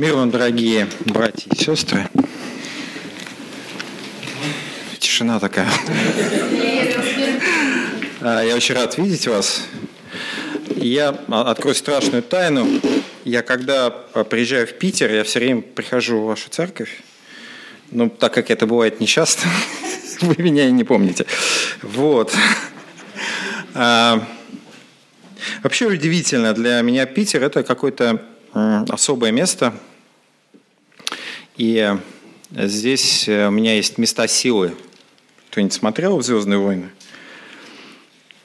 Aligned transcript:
Мир 0.00 0.14
вам, 0.14 0.30
дорогие 0.30 0.88
братья 1.04 1.50
и 1.52 1.54
сестры. 1.54 2.08
Тишина 4.98 5.38
такая. 5.38 5.68
А, 8.22 8.42
я 8.42 8.56
очень 8.56 8.76
рад 8.76 8.96
видеть 8.96 9.26
вас. 9.26 9.62
Я 10.74 11.10
открою 11.28 11.74
страшную 11.74 12.22
тайну. 12.22 12.66
Я 13.26 13.42
когда 13.42 13.90
приезжаю 13.90 14.66
в 14.66 14.72
Питер, 14.72 15.12
я 15.12 15.22
все 15.22 15.38
время 15.38 15.60
прихожу 15.60 16.22
в 16.22 16.24
вашу 16.28 16.48
церковь. 16.48 17.02
Ну, 17.90 18.08
так 18.08 18.32
как 18.32 18.50
это 18.50 18.66
бывает 18.66 19.00
нечасто, 19.00 19.46
вы 20.22 20.34
меня 20.42 20.66
и 20.66 20.72
не 20.72 20.84
помните. 20.84 21.26
Вот. 21.82 22.34
А, 23.74 24.26
вообще 25.62 25.88
удивительно, 25.88 26.54
для 26.54 26.80
меня 26.80 27.04
Питер– 27.04 27.42
это 27.44 27.62
какое-то 27.62 28.22
особое 28.88 29.30
место– 29.30 29.74
и 31.60 31.94
э, 32.52 32.66
здесь 32.66 33.28
э, 33.28 33.48
у 33.48 33.50
меня 33.50 33.74
есть 33.74 33.98
места 33.98 34.26
силы. 34.26 34.74
Кто-нибудь 35.50 35.74
смотрел 35.74 36.18
«Звездные 36.22 36.58
войны»? 36.58 36.88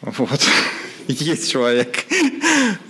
Вот, 0.01 0.45
есть 1.07 1.49
человек. 1.49 2.05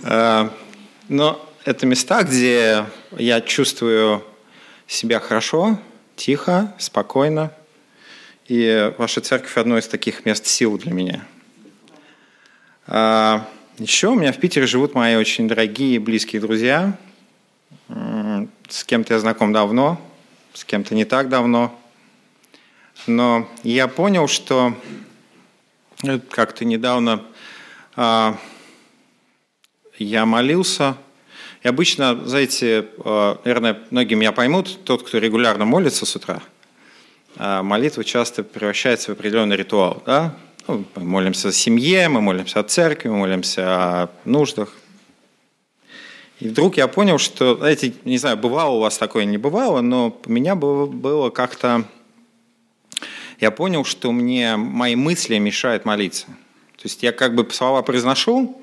А, 0.02 0.52
но 1.08 1.48
это 1.64 1.86
места, 1.86 2.24
где 2.24 2.86
я 3.16 3.40
чувствую 3.40 4.24
себя 4.88 5.20
хорошо, 5.20 5.78
тихо, 6.16 6.74
спокойно. 6.76 7.52
И 8.48 8.92
ваша 8.98 9.20
церковь– 9.20 9.56
одно 9.58 9.78
из 9.78 9.86
таких 9.86 10.24
мест 10.24 10.44
сил 10.46 10.76
для 10.76 10.92
меня. 10.92 11.24
Еще 13.78 14.08
у 14.08 14.16
меня 14.16 14.32
в 14.32 14.38
Питере 14.38 14.66
живут 14.66 14.94
мои 14.94 15.14
очень 15.14 15.46
дорогие 15.46 15.96
и 15.96 15.98
близкие 16.00 16.40
друзья. 16.40 16.98
С 18.68 18.84
кем-то 18.84 19.14
я 19.14 19.20
знаком 19.20 19.52
давно, 19.52 20.00
с 20.56 20.64
кем-то 20.64 20.94
не 20.94 21.04
так 21.04 21.28
давно. 21.28 21.78
Но 23.06 23.46
я 23.62 23.88
понял, 23.88 24.26
что 24.26 24.74
как-то 26.30 26.64
недавно 26.64 27.22
а, 27.94 28.38
я 29.98 30.24
молился. 30.24 30.96
И 31.62 31.68
обычно, 31.68 32.24
знаете, 32.24 32.88
а, 33.04 33.38
наверное, 33.44 33.82
многие 33.90 34.14
меня 34.14 34.32
поймут, 34.32 34.82
тот, 34.84 35.06
кто 35.06 35.18
регулярно 35.18 35.66
молится 35.66 36.06
с 36.06 36.16
утра, 36.16 36.40
а, 37.36 37.62
молитва 37.62 38.02
часто 38.02 38.42
превращается 38.42 39.10
в 39.10 39.18
определенный 39.18 39.56
ритуал. 39.56 40.02
Да? 40.06 40.34
Ну, 40.66 40.86
мы 40.94 41.04
молимся 41.04 41.48
о 41.48 41.52
семье, 41.52 42.08
мы 42.08 42.22
молимся 42.22 42.60
о 42.60 42.62
церкви, 42.62 43.08
мы 43.08 43.18
молимся 43.18 43.62
о 43.66 44.10
нуждах, 44.24 44.72
и 46.38 46.48
вдруг 46.48 46.76
я 46.76 46.86
понял, 46.86 47.18
что, 47.18 47.56
знаете, 47.56 47.94
не 48.04 48.18
знаю, 48.18 48.36
бывало 48.36 48.76
у 48.76 48.80
вас 48.80 48.98
такое, 48.98 49.24
не 49.24 49.38
бывало, 49.38 49.80
но 49.80 50.20
у 50.24 50.30
меня 50.30 50.54
было, 50.54 50.86
было 50.86 51.30
как-то... 51.30 51.84
Я 53.40 53.50
понял, 53.50 53.84
что 53.84 54.12
мне 54.12 54.56
мои 54.56 54.96
мысли 54.96 55.38
мешают 55.38 55.84
молиться. 55.84 56.26
То 56.26 56.84
есть 56.84 57.02
я 57.02 57.12
как 57.12 57.34
бы 57.34 57.50
слова 57.50 57.82
произношу, 57.82 58.60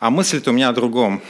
а 0.00 0.10
мысли-то 0.10 0.50
у 0.50 0.52
меня 0.52 0.68
о 0.68 0.72
другом. 0.72 1.22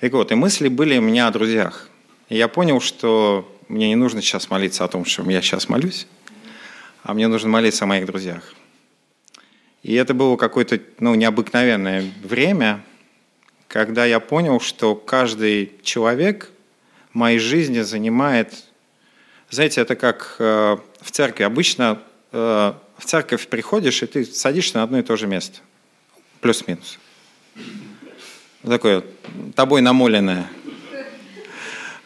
И 0.00 0.08
вот, 0.08 0.32
и 0.32 0.34
мысли 0.34 0.68
были 0.68 0.98
у 0.98 1.02
меня 1.02 1.28
о 1.28 1.30
друзьях. 1.30 1.88
И 2.28 2.36
я 2.36 2.48
понял, 2.48 2.80
что 2.80 3.50
мне 3.68 3.88
не 3.88 3.96
нужно 3.96 4.20
сейчас 4.20 4.50
молиться 4.50 4.84
о 4.84 4.88
том, 4.88 5.06
что 5.06 5.28
я 5.30 5.40
сейчас 5.40 5.70
молюсь, 5.70 6.06
а 7.02 7.14
мне 7.14 7.26
нужно 7.28 7.48
молиться 7.48 7.84
о 7.84 7.86
моих 7.86 8.04
друзьях. 8.04 8.54
И 9.82 9.94
это 9.94 10.12
было 10.12 10.36
какое-то 10.36 10.78
ну, 10.98 11.14
необыкновенное 11.14 12.04
время– 12.22 12.84
когда 13.74 14.04
я 14.04 14.20
понял, 14.20 14.60
что 14.60 14.94
каждый 14.94 15.72
человек 15.82 16.52
в 17.12 17.16
моей 17.16 17.40
жизни 17.40 17.80
занимает... 17.80 18.54
Знаете, 19.50 19.80
это 19.80 19.96
как 19.96 20.36
э, 20.38 20.76
в 21.00 21.10
церкви. 21.10 21.42
Обычно 21.42 22.00
э, 22.30 22.72
в 22.96 23.04
церковь 23.04 23.48
приходишь, 23.48 24.00
и 24.04 24.06
ты 24.06 24.24
садишься 24.26 24.76
на 24.76 24.84
одно 24.84 25.00
и 25.00 25.02
то 25.02 25.16
же 25.16 25.26
место. 25.26 25.58
Плюс-минус. 26.40 27.00
Такое, 28.62 29.02
тобой 29.56 29.80
намоленное. 29.80 30.46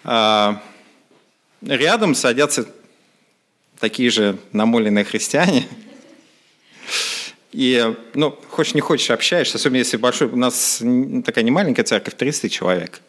А, 0.05 0.63
рядом 1.61 2.15
садятся 2.15 2.67
такие 3.79 4.09
же 4.09 4.39
намоленные 4.53 5.05
христиане– 5.05 5.69
и, 7.53 7.95
ну, 8.15 8.39
хочешь 8.51 8.75
не 8.75 8.81
хочешь, 8.81 9.11
общаешься, 9.11 9.57
особенно 9.57 9.79
если 9.79 9.97
большой... 9.97 10.29
У 10.29 10.37
нас 10.37 10.83
такая 11.25 11.45
не 11.45 11.51
маленькая 11.51 11.85
церковь, 11.85 12.15
300 12.15 12.49
человек. 12.51 13.01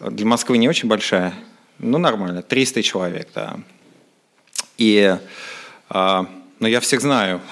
Для 0.00 0.24
Москвы 0.24 0.56
не 0.56 0.68
очень 0.68 0.88
большая, 0.88 1.34
ну, 1.78 1.98
нормально, 1.98 2.42
300 2.42 2.82
человек, 2.82 3.28
да. 3.34 3.60
И, 4.78 5.14
а, 5.90 6.26
но 6.58 6.68
я 6.68 6.80
всех 6.80 7.00
знаю. 7.00 7.40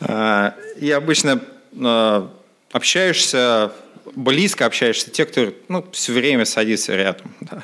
А, 0.00 0.54
и 0.78 0.90
обычно 0.90 1.42
а, 1.80 2.30
общаешься, 2.72 3.72
близко 4.14 4.66
общаешься, 4.66 5.10
те, 5.10 5.24
кто 5.24 5.54
ну, 5.68 5.86
все 5.92 6.12
время 6.12 6.44
садится 6.44 6.94
рядом. 6.94 7.34
Да. 7.40 7.62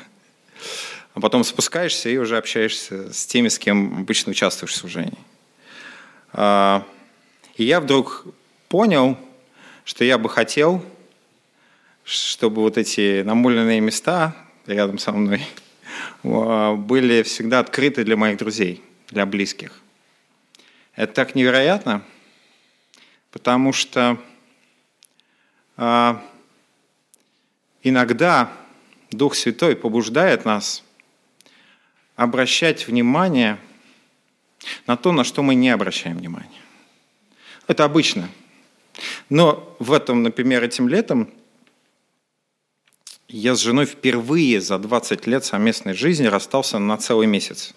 А 1.13 1.19
потом 1.19 1.43
спускаешься 1.43 2.09
и 2.09 2.17
уже 2.17 2.37
общаешься 2.37 3.13
с 3.13 3.25
теми, 3.27 3.49
с 3.49 3.59
кем 3.59 3.99
обычно 3.99 4.31
участвуешь 4.31 4.71
в 4.71 4.75
служении. 4.75 5.17
А, 6.33 6.85
и 7.55 7.63
я 7.63 7.79
вдруг 7.79 8.25
понял, 8.67 9.17
что 9.85 10.03
я 10.03 10.17
бы 10.17 10.29
хотел, 10.29 10.83
чтобы 12.03 12.61
вот 12.63 12.77
эти 12.77 13.21
намоленные 13.21 13.79
места 13.79 14.35
рядом 14.65 14.97
со 14.97 15.11
мной 15.11 15.45
а, 16.23 16.75
были 16.75 17.21
всегда 17.21 17.59
открыты 17.59 18.03
для 18.03 18.17
моих 18.17 18.37
друзей, 18.37 18.83
для 19.09 19.25
близких. 19.25 19.79
Это 20.95 21.13
так 21.13 21.35
невероятно, 21.35 22.03
потому 23.31 23.71
что 23.71 24.17
а, 25.77 26.23
иногда 27.83 28.51
Дух 29.11 29.35
Святой 29.35 29.75
побуждает 29.75 30.45
нас 30.45 30.83
обращать 32.15 32.87
внимание– 32.87 33.59
на 34.87 34.97
то, 34.97 35.11
на 35.11 35.23
что 35.23 35.43
мы 35.43 35.55
не 35.55 35.69
обращаем 35.69 36.17
внимания. 36.17 36.61
Это 37.67 37.85
обычно. 37.85 38.29
Но 39.29 39.75
в 39.79 39.93
этом, 39.93 40.23
например, 40.23 40.63
этим 40.63 40.87
летом 40.87 41.29
я 43.27 43.55
с 43.55 43.59
женой 43.59 43.85
впервые 43.85 44.61
за 44.61 44.77
20 44.77 45.25
лет 45.27 45.43
совместной 45.43 45.93
жизни 45.93 46.27
расстался 46.27 46.77
на 46.77 46.97
целый 46.97 47.25
месяц. 47.25 47.73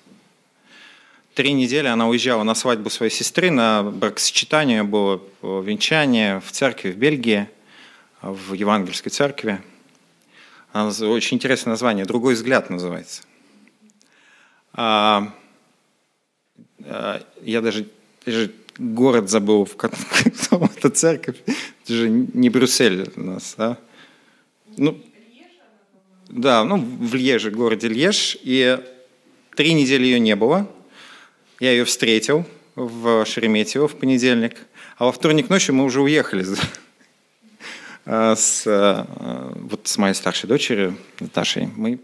Три 1.34 1.52
недели 1.52 1.86
она 1.86 2.08
уезжала 2.08 2.42
на 2.42 2.54
свадьбу 2.54 2.90
своей 2.90 3.12
сестры, 3.12 3.50
на 3.50 3.82
бракосочетание 3.82 4.82
было 4.82 5.22
венчание 5.42 6.40
в 6.40 6.50
церкви 6.50 6.90
в 6.90 6.96
Бельгии, 6.96 7.48
в 8.22 8.54
евангельской 8.54 9.10
церкви. 9.10 9.62
Очень 10.72 11.36
интересное 11.36 11.70
название, 11.70 12.04
«Другой 12.04 12.34
взгляд» 12.34 12.68
называется. 12.70 13.22
А, 16.88 17.22
я 17.42 17.60
даже, 17.60 17.86
даже 18.24 18.52
город 18.78 19.28
забыл, 19.30 19.64
в 19.64 19.76
котором 19.76 20.70
эта 20.76 20.90
церковь. 20.90 21.36
Это 21.46 21.92
же 21.92 22.08
не 22.08 22.50
Брюссель 22.50 23.10
у 23.16 23.22
нас, 23.22 23.54
да? 23.56 23.78
Ну, 24.76 25.00
да, 26.28 26.64
ну, 26.64 26.76
в 26.78 27.14
Льеже, 27.14 27.50
городе 27.50 27.88
Льеж. 27.88 28.36
И 28.42 28.78
три 29.54 29.74
недели 29.74 30.04
ее 30.04 30.20
не 30.20 30.36
было. 30.36 30.70
Я 31.60 31.70
ее 31.70 31.84
встретил 31.84 32.44
в 32.74 33.24
Шереметьево 33.24 33.88
в 33.88 33.96
понедельник. 33.96 34.56
А 34.98 35.06
во 35.06 35.12
вторник 35.12 35.48
ночью 35.48 35.74
мы 35.74 35.84
уже 35.84 36.00
уехали 36.00 36.44
с, 36.44 36.58
а, 38.66 39.52
вот 39.54 39.86
с 39.86 39.98
моей 39.98 40.14
старшей 40.14 40.46
дочерью 40.46 40.96
Наташей. 41.20 41.68
Мы 41.76 42.00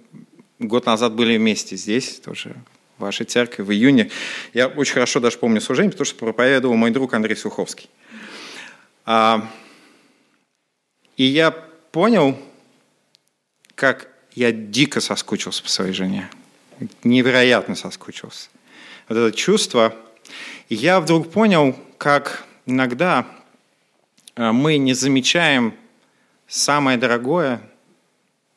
год 0.59 0.87
назад 0.87 1.15
были 1.15 1.37
вместе 1.37 1.77
здесь 1.77 2.21
тоже, 2.21 2.57
вашей 3.03 3.27
церкви 3.27 3.63
в 3.63 3.71
июне. 3.71 4.11
Я 4.55 4.69
очень 4.69 4.95
хорошо 4.95 5.21
даже 5.21 5.39
помню 5.39 5.61
служение, 5.61 5.91
потому 5.91 6.07
что 6.07 6.17
проповедовал 6.17 6.75
мой 6.77 6.91
друг 6.91 7.13
Андрей 7.15 7.37
Суховский. 7.37 7.91
А, 9.05 9.49
и 11.17 11.25
я 11.25 11.51
понял, 11.51 12.39
как 13.75 14.09
я 14.35 14.53
дико 14.53 15.01
соскучился 15.01 15.63
по 15.63 15.69
своей 15.69 15.93
жене. 15.93 16.31
Невероятно 17.05 17.75
соскучился. 17.75 18.49
Вот 19.09 19.19
это 19.19 19.37
чувство. 19.37 19.95
И 20.69 20.75
я 20.75 21.01
вдруг 21.01 21.31
понял, 21.31 21.77
как 21.99 22.45
иногда 22.65 23.27
а, 24.35 24.53
мы 24.53 24.79
не 24.79 24.95
замечаем 24.95 25.75
самое 26.47 26.97
дорогое, 26.99 27.61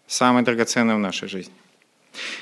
самое 0.08 0.46
драгоценное 0.46 0.96
в 0.96 1.00
нашей 1.00 1.28
жизни. 1.28 1.54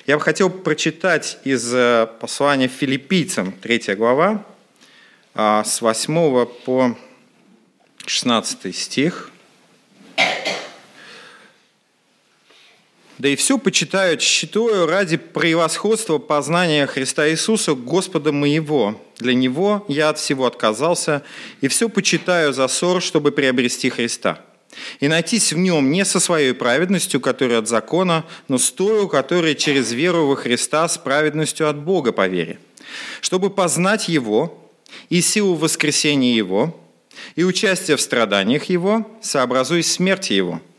Я 0.08 0.18
бы 0.18 0.22
хотел 0.24 0.50
прочитать 0.50 1.38
из 1.44 1.74
э, 1.74 2.08
послания 2.20 2.68
филиппийцам, 2.68 3.52
3 3.52 3.96
глава, 3.96 4.46
а, 5.36 5.64
с 5.64 5.82
8 5.82 6.46
по 6.46 6.98
16 8.06 8.76
стих. 8.76 9.32
Да 13.20 13.30
и 13.30 13.36
все 13.36 13.58
почитаю, 13.58 14.20
считаю 14.20 14.86
ради 14.86 15.18
превосходства 15.18 16.18
познания 16.18 16.86
Христа 16.88 17.30
Иисуса, 17.30 17.74
Господа 17.74 18.32
моего. 18.32 19.02
Для 19.18 19.34
Него 19.34 19.86
я 19.88 20.10
от 20.10 20.18
всего 20.18 20.46
отказался, 20.46 21.24
и 21.62 21.68
все 21.68 21.88
почитаю 21.90 22.54
за 22.54 22.68
ссор, 22.68 23.02
чтобы 23.02 23.32
приобрести 23.32 23.90
Христа. 23.90 24.42
И 25.00 25.08
найтись 25.08 25.54
в 25.54 25.58
Нем 25.58 25.92
не 25.92 26.06
со 26.06 26.20
своей 26.20 26.54
праведностью, 26.54 27.20
которая 27.20 27.60
от 27.60 27.68
закона, 27.68 28.26
но 28.48 28.58
с 28.58 28.72
той, 28.72 29.08
которая 29.10 29.54
через 29.54 29.92
веру 29.92 30.28
во 30.28 30.36
Христа 30.36 30.88
с 30.88 30.98
праведностью 30.98 31.70
от 31.70 31.78
Бога 31.78 32.12
по 32.12 32.28
вере. 32.28 32.60
Чтобы 33.22 33.50
познать 33.50 34.10
Его 34.10 34.72
и 35.10 35.22
силу 35.22 35.56
воскресения 35.56 36.36
Его, 36.36 36.80
и 37.36 37.44
участие 37.44 37.98
в 37.98 38.02
страданиях 38.02 38.66
Его, 38.66 39.10
сообразуясь 39.22 39.92
смерти 39.92 40.34
Его– 40.34 40.62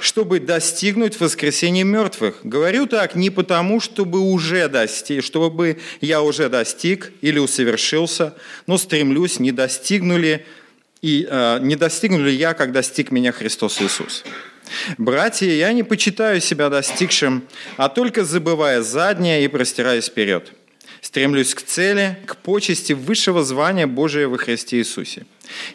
чтобы 0.00 0.40
достигнуть 0.40 1.20
воскресения 1.20 1.84
мертвых. 1.84 2.40
Говорю 2.42 2.86
так 2.86 3.14
не 3.14 3.30
потому, 3.30 3.80
чтобы 3.80 4.18
уже 4.20 4.68
достиг, 4.68 5.22
чтобы 5.22 5.78
я 6.00 6.22
уже 6.22 6.48
достиг 6.48 7.12
или 7.20 7.38
усовершился, 7.38 8.34
но 8.66 8.78
стремлюсь, 8.78 9.38
не 9.38 9.52
достигнули 9.52 10.46
и 11.02 11.26
э, 11.28 11.58
не 11.60 11.76
достигну 11.76 12.24
ли 12.24 12.34
я, 12.34 12.54
как 12.54 12.72
достиг 12.72 13.10
меня 13.10 13.32
Христос 13.32 13.80
Иисус. 13.80 14.24
Братья, 14.98 15.50
я 15.50 15.72
не 15.72 15.82
почитаю 15.82 16.40
себя 16.40 16.68
достигшим, 16.68 17.42
а 17.76 17.88
только 17.88 18.24
забывая 18.24 18.82
заднее 18.82 19.44
и 19.44 19.48
простираясь 19.48 20.06
вперед. 20.06 20.52
Стремлюсь 21.00 21.54
к 21.54 21.62
цели, 21.62 22.18
к 22.26 22.36
почести 22.36 22.92
высшего 22.92 23.42
звания 23.42 23.86
Божия 23.86 24.28
во 24.28 24.36
Христе 24.36 24.78
Иисусе. 24.78 25.26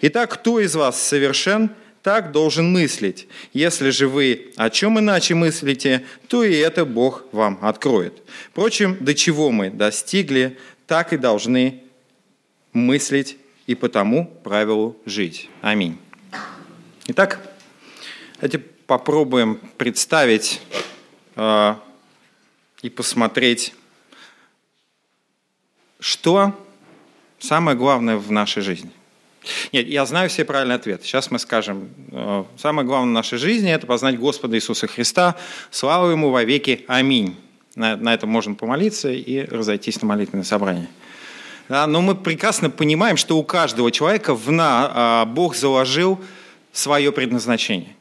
Итак, 0.02 0.34
кто 0.34 0.60
из 0.60 0.76
вас 0.76 1.02
совершен– 1.02 1.72
так 2.06 2.32
должен 2.32 2.72
мыслить. 2.72 3.28
Если 3.52 3.90
же 3.90 4.08
вы 4.08 4.52
о 4.58 4.70
чем 4.70 5.00
иначе 5.00 5.34
мыслите, 5.34 6.06
то 6.28 6.44
и 6.44 6.54
это 6.56 6.86
Бог 6.86 7.24
вам 7.32 7.58
откроет. 7.64 8.22
Впрочем, 8.52 8.96
до 9.00 9.16
чего 9.16 9.50
мы 9.50 9.72
достигли, 9.72 10.60
так 10.86 11.14
и 11.14 11.18
должны 11.18 11.82
мыслить 12.74 13.38
и 13.68 13.76
по 13.76 13.90
тому 13.90 14.28
правилу 14.44 14.96
жить. 15.06 15.50
Аминь. 15.62 15.98
Итак, 17.08 17.40
давайте 18.36 18.60
попробуем 18.60 19.60
представить 19.78 20.62
э, 21.36 21.76
и 22.82 22.90
посмотреть, 22.90 23.74
что 26.00 26.54
самое 27.40 27.78
главное 27.78 28.18
в 28.18 28.32
нашей 28.32 28.62
жизни– 28.62 28.92
нет, 29.72 29.88
я 29.88 30.06
знаю 30.06 30.30
все 30.30 30.46
правильные 30.46 30.76
ответы. 30.76 31.06
Сейчас 31.06 31.32
мы 31.32 31.40
скажем, 31.40 31.90
э, 32.12 32.44
самое 32.58 32.88
главное 32.88 33.12
в 33.12 33.14
нашей 33.14 33.38
жизни– 33.38 33.72
это 33.74 33.88
познать 33.88 34.18
Господа 34.18 34.56
Иисуса 34.58 34.88
Христа. 34.88 35.36
Слава 35.72 36.10
Ему 36.12 36.32
во 36.32 36.44
веки. 36.44 36.86
Аминь. 36.88 37.36
На, 37.76 37.96
на 37.96 38.14
этом 38.14 38.30
можно 38.30 38.56
помолиться 38.56 39.12
и 39.12 39.46
разойтись 39.46 40.02
на 40.02 40.08
молитвенное 40.08 40.46
собрание. 40.46 40.88
Да, 41.68 41.88
но 41.88 42.02
мы 42.02 42.16
прекрасно 42.16 42.70
понимаем, 42.70 43.18
что 43.18 43.38
у 43.38 43.44
каждого 43.44 43.92
человека 43.92 44.36
в 44.36 44.52
на, 44.52 44.92
а, 44.94 45.26
Бог 45.26 45.56
заложил 45.56 46.24
свое 46.72 47.12
предназначение. 47.12 47.96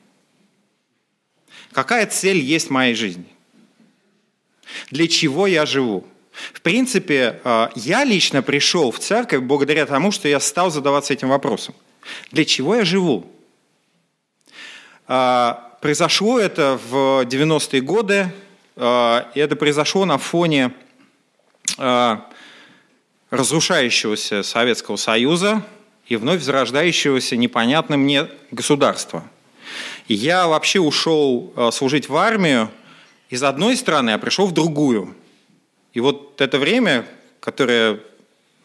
Какая 1.73 2.07
цель 2.07 2.39
есть 2.39 2.69
в 2.69 2.71
моей 2.71 2.95
жизни? 2.95 3.27
Для 4.91 5.09
чего 5.09 5.47
я 5.47 5.65
живу? 5.65 6.05
В 6.53 6.61
принципе, 6.61 7.41
а, 7.45 7.71
я 7.75 8.05
лично 8.05 8.43
пришел 8.43 8.91
в 8.91 8.99
церковь 8.99 9.41
благодаря 9.41 9.87
тому, 9.87 10.13
что 10.13 10.29
я 10.29 10.41
стал 10.41 10.71
задаваться 10.71 11.15
этим 11.15 11.31
вопросом. 11.31 11.75
Для 12.33 12.45
чего 12.45 12.77
я 12.77 12.85
живу? 12.85 13.25
А, 15.09 15.75
произошло 15.81 16.39
это 16.39 16.79
в 16.91 17.25
90-е 17.25 17.81
годы, 17.81 18.31
и 18.77 19.39
это 19.39 19.55
произошло 19.55 20.05
на 20.05 20.19
фоне 20.19 20.73
разрушающегося 23.37 24.43
Советского 24.43 24.97
Союза 24.97 25.63
и 26.07 26.17
вновь 26.17 26.43
зарождающегося 26.43 27.37
непонятным 27.37 28.01
мне 28.01 28.29
государства. 28.51 29.25
я 30.09 30.47
вообще 30.47 30.81
ушел 30.81 31.53
служить 31.73 32.09
в 32.09 32.17
армию 32.17 32.71
из 33.31 33.43
одной 33.43 33.77
страны, 33.77 34.11
а 34.11 34.19
пришел 34.19 34.47
в 34.47 34.53
другую– 34.53 35.15
и 35.95 36.01
вот 36.01 36.41
это 36.41 36.59
время, 36.59 37.07
которое 37.41 38.01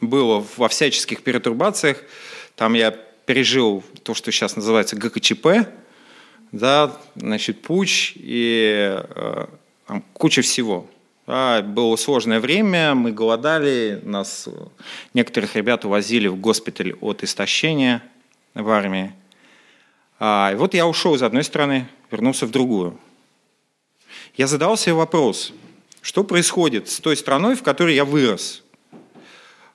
было 0.01 0.45
во 0.57 0.67
всяческих 0.67 1.21
перетурбациях, 1.21 2.03
там 2.55 2.73
я 2.73 2.91
пережил 2.91 3.83
то, 4.03 4.15
что 4.15 4.31
сейчас 4.31 4.55
называется 4.55 4.95
ГКЧП, 4.95 5.69
да, 6.51 6.97
значит, 7.15 7.61
путь 7.61 8.13
и 8.15 8.97
э, 8.97 9.45
там, 9.85 10.03
куча 10.13 10.41
всего. 10.41 10.87
Да, 11.29 11.61
было 11.61 11.95
сложное 11.95 12.39
время, 12.39 12.95
мы 12.95 13.11
голодали, 13.11 14.01
нас 14.03 14.49
некоторых 15.13 15.55
ребят 15.55 15.85
увозили 15.85 16.27
в 16.27 16.35
госпиталь 16.37 16.93
от 17.01 17.21
истощения 17.21 18.01
в 18.55 18.67
армии. 18.67 19.13
А, 20.19 20.49
и 20.51 20.55
вот 20.55 20.73
я 20.73 20.87
ушел 20.87 21.13
из 21.13 21.21
одной 21.21 21.43
страны, 21.43 21.87
вернулся 22.09 22.47
в 22.47 22.49
другую. 22.49 22.99
Я 24.37 24.47
задал 24.47 24.75
себе 24.75 24.93
вопрос– 24.93 25.53
что 26.01 26.23
происходит 26.23 26.89
с 26.89 26.99
той 26.99 27.15
страной, 27.15 27.55
в 27.55 27.61
которой 27.61 27.93
я 27.93 28.05
вырос? 28.05 28.63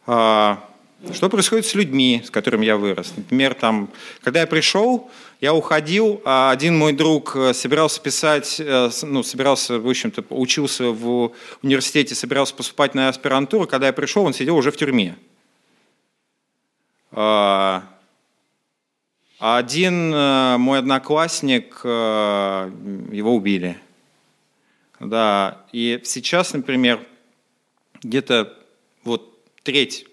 А, 0.07 0.69
что 1.13 1.29
происходит 1.29 1.67
с 1.67 1.75
людьми, 1.75 2.23
с 2.25 2.31
которыми 2.31 2.65
я 2.65 2.77
вырос? 2.77 3.13
Например, 3.17 3.55
там, 3.55 3.91
когда 4.23 4.41
я 4.41 4.47
пришел, 4.47 5.11
я 5.41 5.53
уходил, 5.53 6.23
а 6.25 6.51
один 6.51 6.79
мой 6.79 6.93
друг 6.93 7.37
э, 7.37 7.53
собирался 7.53 8.01
писать, 8.01 8.57
э, 8.59 8.91
ну, 9.03 9.23
собирался, 9.23 9.79
в 9.79 9.89
общем-то, 9.89 10.25
учился 10.31 10.85
в 10.91 11.33
университете, 11.63 12.15
собирался 12.15 12.55
поступать 12.55 12.95
на 12.95 13.09
аспирантуру. 13.09 13.67
Когда 13.67 13.89
я 13.89 13.93
пришел, 13.93 14.25
он 14.25 14.33
сидел 14.33 14.57
уже 14.57 14.71
в 14.71 14.77
тюрьме. 14.77 15.17
А, 17.13 17.85
один 19.39 20.15
э, 20.15 20.57
мой 20.57 20.79
одноклассник, 20.79 21.81
его 21.85 23.35
убили. 23.35 23.79
Да, 25.01 25.67
и 25.73 26.01
сейчас, 26.05 26.55
например, 26.55 27.01
где-то 28.03 28.57
вот 29.05 29.31
треть 29.63 30.07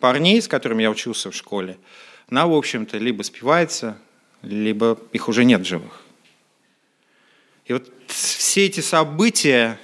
парней, 0.00 0.40
с 0.42 0.48
которыми 0.48 0.82
я 0.82 0.90
учился 0.90 1.30
в 1.30 1.36
школе, 1.36 1.78
она, 2.28 2.46
в 2.46 2.54
общем-то, 2.54 2.98
либо 2.98 3.22
спивается, 3.22 3.98
либо 4.42 4.98
их 5.12 5.28
уже 5.28 5.44
нет 5.44 5.66
живых. 5.66 6.02
И 7.66 7.72
вот 7.72 7.92
все 8.06 8.66
эти 8.66 8.80
события 8.80 9.78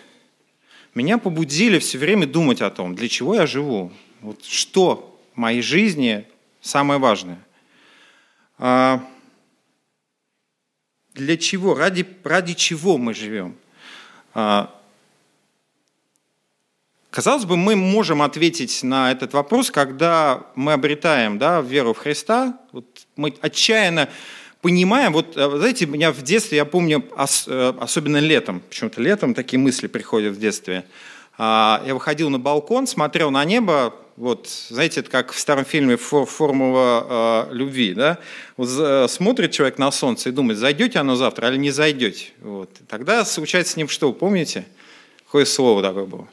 меня 0.95 1.19
побудили 1.19 1.79
все 1.79 1.99
время 1.99 2.27
думать 2.27 2.63
о 2.63 2.71
том, 2.71 2.95
для 2.95 3.09
чего 3.09 3.35
я 3.35 3.47
живу, 3.47 3.93
вот 4.21 4.45
что 4.45 5.21
в 5.35 5.39
моей 5.39 5.63
жизни 5.63 6.27
самое 6.61 6.99
важное. 6.99 7.39
А 8.59 9.05
для 11.13 11.37
чего, 11.37 11.75
ради, 11.75 12.07
ради 12.25 12.55
чего 12.55 12.99
мы 12.99 13.15
живем? 13.15 13.57
А, 14.35 14.75
казалось 17.17 17.47
бы, 17.47 17.57
мы 17.57 17.77
можем 17.77 18.21
ответить 18.21 18.83
на 18.83 19.11
этот 19.11 19.33
вопрос, 19.33 19.71
когда 19.71 20.49
мы 20.55 20.75
обретаем 20.75 21.39
да, 21.39 21.63
веру 21.63 21.95
в 21.95 21.99
Христа. 21.99 22.59
Вот 22.73 22.85
мы 23.17 23.33
отчаянно 23.41 24.11
понимаем, 24.61 25.15
вот, 25.15 25.35
э, 25.35 25.51
знаете, 25.57 25.87
меня 25.87 26.13
в 26.13 26.21
детстве, 26.21 26.59
я 26.59 26.67
помню, 26.67 27.03
э, 27.17 27.73
особенно 27.81 28.19
летом, 28.19 28.61
почему-то 28.69 29.01
летом 29.01 29.33
такие 29.33 29.59
мысли 29.59 29.87
приходят 29.87 30.35
в 30.35 30.39
детстве. 30.39 30.85
А, 31.39 31.83
я 31.87 31.95
выходил 31.95 32.29
на 32.29 32.39
балкон, 32.39 32.87
смотрел 32.87 33.31
на 33.31 33.47
небо, 33.47 33.95
вот, 34.19 34.47
знаете, 34.69 35.01
это 35.01 35.11
как 35.11 35.33
в 35.33 35.41
старом 35.41 35.65
фильме 35.65 35.97
«Формула 35.97 37.47
э, 37.51 37.55
любви», 37.55 37.95
да? 37.95 38.19
Вот, 38.59 38.69
э, 38.79 39.09
смотрит 39.09 39.53
человек 39.53 39.79
на 39.79 39.91
солнце 39.91 40.29
и 40.29 40.33
думает, 40.33 40.59
зайдете 40.59 40.99
оно 40.99 41.17
завтра 41.17 41.49
или 41.49 41.57
не 41.57 41.71
зайдете. 41.71 42.27
Вот. 42.43 42.69
Тогда 42.89 43.25
случается 43.25 43.73
с 43.73 43.77
ним 43.77 43.89
что, 43.89 44.13
помните? 44.13 44.67
Какое 45.25 45.47
слово 45.47 45.83
такое 45.83 46.05
было? 46.05 46.29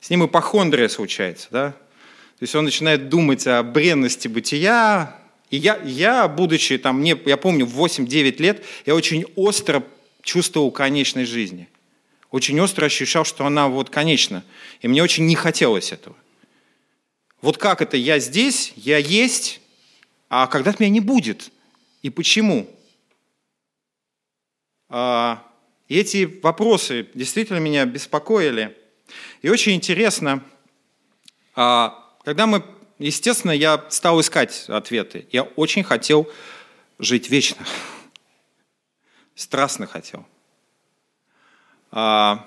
С 0.00 0.10
ним 0.10 0.26
ипохондрия 0.26 0.88
случается, 0.88 1.48
да? 1.50 1.70
То 2.38 2.44
есть 2.44 2.54
он 2.54 2.64
начинает 2.64 3.08
думать 3.08 3.46
о 3.46 3.62
бренности 3.62 4.28
бытия. 4.28 5.16
И 5.50 5.56
я, 5.56 5.80
я 5.84 6.28
будучи 6.28 6.78
там, 6.78 7.00
мне, 7.00 7.20
я 7.26 7.36
помню, 7.36 7.66
в 7.66 7.80
8-9 7.84 8.40
лет, 8.40 8.64
я 8.86 8.94
очень 8.94 9.24
остро 9.34 9.82
чувствовал 10.22 10.70
конечность 10.70 11.30
жизни. 11.30 11.68
Очень 12.30 12.60
остро 12.60 12.86
ощущал, 12.86 13.24
что 13.24 13.44
она 13.44 13.68
вот 13.68 13.90
конечна. 13.90 14.44
И 14.82 14.88
мне 14.88 15.02
очень 15.02 15.26
не 15.26 15.34
хотелось 15.34 15.90
этого. 15.90 16.14
Вот 17.40 17.56
как 17.56 17.82
это 17.82 17.96
я 17.96 18.18
здесь, 18.18 18.72
я 18.76 18.98
есть, 18.98 19.60
а 20.28 20.46
когда-то 20.46 20.82
меня 20.82 20.92
не 20.92 21.00
будет? 21.00 21.50
И 22.02 22.10
почему? 22.10 22.68
А, 24.88 25.44
эти 25.88 26.24
вопросы 26.42 27.08
действительно 27.14 27.58
меня 27.58 27.84
беспокоили. 27.84 28.76
И 29.42 29.48
очень 29.48 29.74
интересно, 29.74 30.42
а, 31.54 32.04
когда 32.24 32.46
мы, 32.46 32.64
естественно, 32.98 33.52
я 33.52 33.84
стал 33.88 34.20
искать 34.20 34.66
ответы. 34.68 35.26
Я 35.30 35.42
очень 35.42 35.82
хотел 35.82 36.28
жить 36.98 37.30
вечно. 37.30 37.64
Страстно 39.34 39.86
хотел. 39.86 40.26
А, 41.90 42.46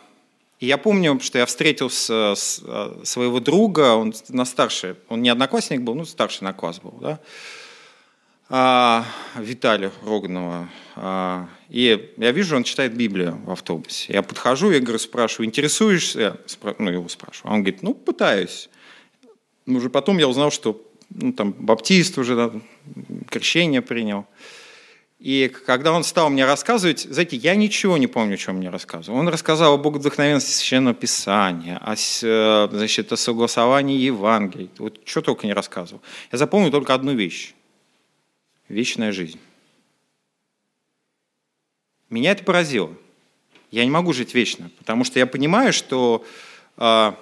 и 0.60 0.68
я 0.68 0.78
помню, 0.78 1.20
что 1.20 1.40
я 1.40 1.48
встретил 1.48 1.90
с, 1.90 2.06
своего 3.04 3.40
друга, 3.40 3.96
он 3.96 4.14
на 4.30 4.46
старший, 4.46 4.96
он 5.08 5.24
не 5.24 5.30
одноклассник 5.30 5.82
был, 5.82 5.96
ну 5.96 6.06
старший 6.06 6.44
на 6.44 6.54
класс 6.54 6.80
был, 6.80 6.92
да, 7.02 7.20
а, 8.54 9.06
Виталия 9.38 9.92
Роганова. 10.04 10.70
А, 10.98 11.48
и 11.70 12.14
я 12.18 12.32
вижу, 12.32 12.58
он 12.58 12.64
читает 12.64 12.94
Библию 12.94 13.40
в 13.46 13.52
автобусе. 13.52 14.12
Я 14.12 14.24
подхожу, 14.24 14.72
я 14.72 14.82
говорю, 14.82 15.00
спрашиваю, 15.00 15.48
интересуешься? 15.48 16.38
Ну, 16.78 16.92
его 16.92 17.08
спрашиваю. 17.08 17.54
Он 17.54 17.64
говорит, 17.64 17.82
ну, 17.82 17.94
пытаюсь. 17.94 18.70
Ну, 19.66 19.78
уже 19.78 19.90
потом 19.90 20.18
я 20.18 20.28
узнал, 20.28 20.52
что 20.52 20.86
ну, 21.10 21.32
там, 21.32 21.54
баптист 21.54 22.18
уже, 22.18 22.36
да, 22.36 22.52
крещение 23.30 23.82
принял. 23.82 24.26
И 25.18 25.50
когда 25.66 25.94
он 25.94 26.04
стал 26.04 26.30
мне 26.30 26.46
рассказывать, 26.46 27.02
знаете, 27.02 27.38
я 27.38 27.56
ничего 27.56 27.98
не 27.98 28.08
помню, 28.08 28.34
о 28.34 28.38
чем 28.38 28.58
мне 28.58 28.70
рассказывал. 28.70 29.20
Он 29.20 29.30
рассказал 29.30 29.76
о 29.76 29.78
богодухновенности 29.78 30.52
Священного 30.52 30.96
Писания, 30.96 31.78
о, 31.78 31.94
э, 31.94 32.68
значит, 32.70 33.14
о 33.14 33.18
согласовании 33.18 33.98
Евангелий. 33.98 34.70
Вот 34.78 35.00
что 35.06 35.22
только 35.22 35.48
не 35.48 35.54
рассказывал. 35.54 36.02
Я 36.34 36.38
запомнил 36.38 36.72
только 36.72 36.94
одну 36.94 37.14
вещь 37.14 37.54
вечная 38.72 39.12
жизнь. 39.12 39.40
Меня 42.10 42.32
это 42.32 42.44
поразило. 42.44 42.94
Я 43.70 43.86
не 43.86 43.92
могу 43.92 44.12
жить 44.14 44.34
вечно, 44.34 44.70
потому 44.80 45.04
что 45.04 45.20
я 45.20 45.28
понимаю, 45.28 45.72
что 45.72 46.26
э, 46.78 47.14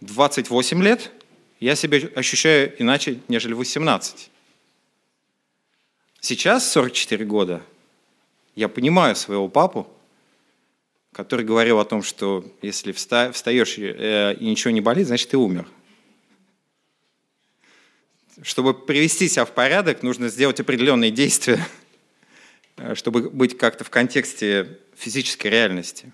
28 0.00 0.82
лет 0.82 1.10
я 1.58 1.74
себя 1.74 1.98
ощущаю 2.14 2.80
иначе, 2.80 3.20
нежели 3.28 3.54
18. 3.54 4.30
Сейчас, 6.20 6.70
44 6.70 7.24
года, 7.24 7.62
я 8.54 8.68
понимаю 8.68 9.16
своего 9.16 9.48
папу, 9.48 9.88
который 11.12 11.44
говорил 11.44 11.80
о 11.80 11.84
том, 11.84 12.02
что 12.02 12.44
если 12.62 12.92
встаешь 12.92 13.78
э, 13.78 14.36
и 14.38 14.44
ничего 14.46 14.70
не 14.70 14.80
болит, 14.80 15.08
значит, 15.08 15.30
ты 15.30 15.36
умер 15.36 15.66
чтобы 18.42 18.74
привести 18.74 19.28
себя 19.28 19.44
в 19.44 19.52
порядок, 19.52 20.02
нужно 20.02 20.28
сделать 20.28 20.60
определенные 20.60 21.10
действия, 21.10 21.64
чтобы 22.94 23.30
быть 23.30 23.56
как-то 23.56 23.84
в 23.84 23.90
контексте 23.90 24.78
физической 24.96 25.48
реальности. 25.48 26.12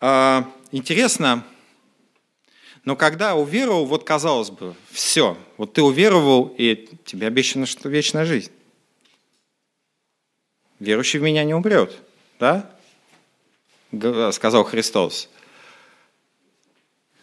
А, 0.00 0.50
интересно, 0.72 1.44
но 2.84 2.96
когда 2.96 3.34
уверовал, 3.34 3.84
вот 3.84 4.04
казалось 4.04 4.50
бы, 4.50 4.74
все, 4.90 5.36
вот 5.58 5.74
ты 5.74 5.82
уверовал, 5.82 6.54
и 6.56 6.88
тебе 7.04 7.26
обещано, 7.26 7.66
что 7.66 7.88
вечная 7.88 8.24
жизнь. 8.24 8.52
Верующий 10.78 11.18
в 11.18 11.22
меня 11.22 11.44
не 11.44 11.52
умрет, 11.52 11.94
да? 12.38 12.70
Сказал 14.32 14.64
Христос. 14.64 15.28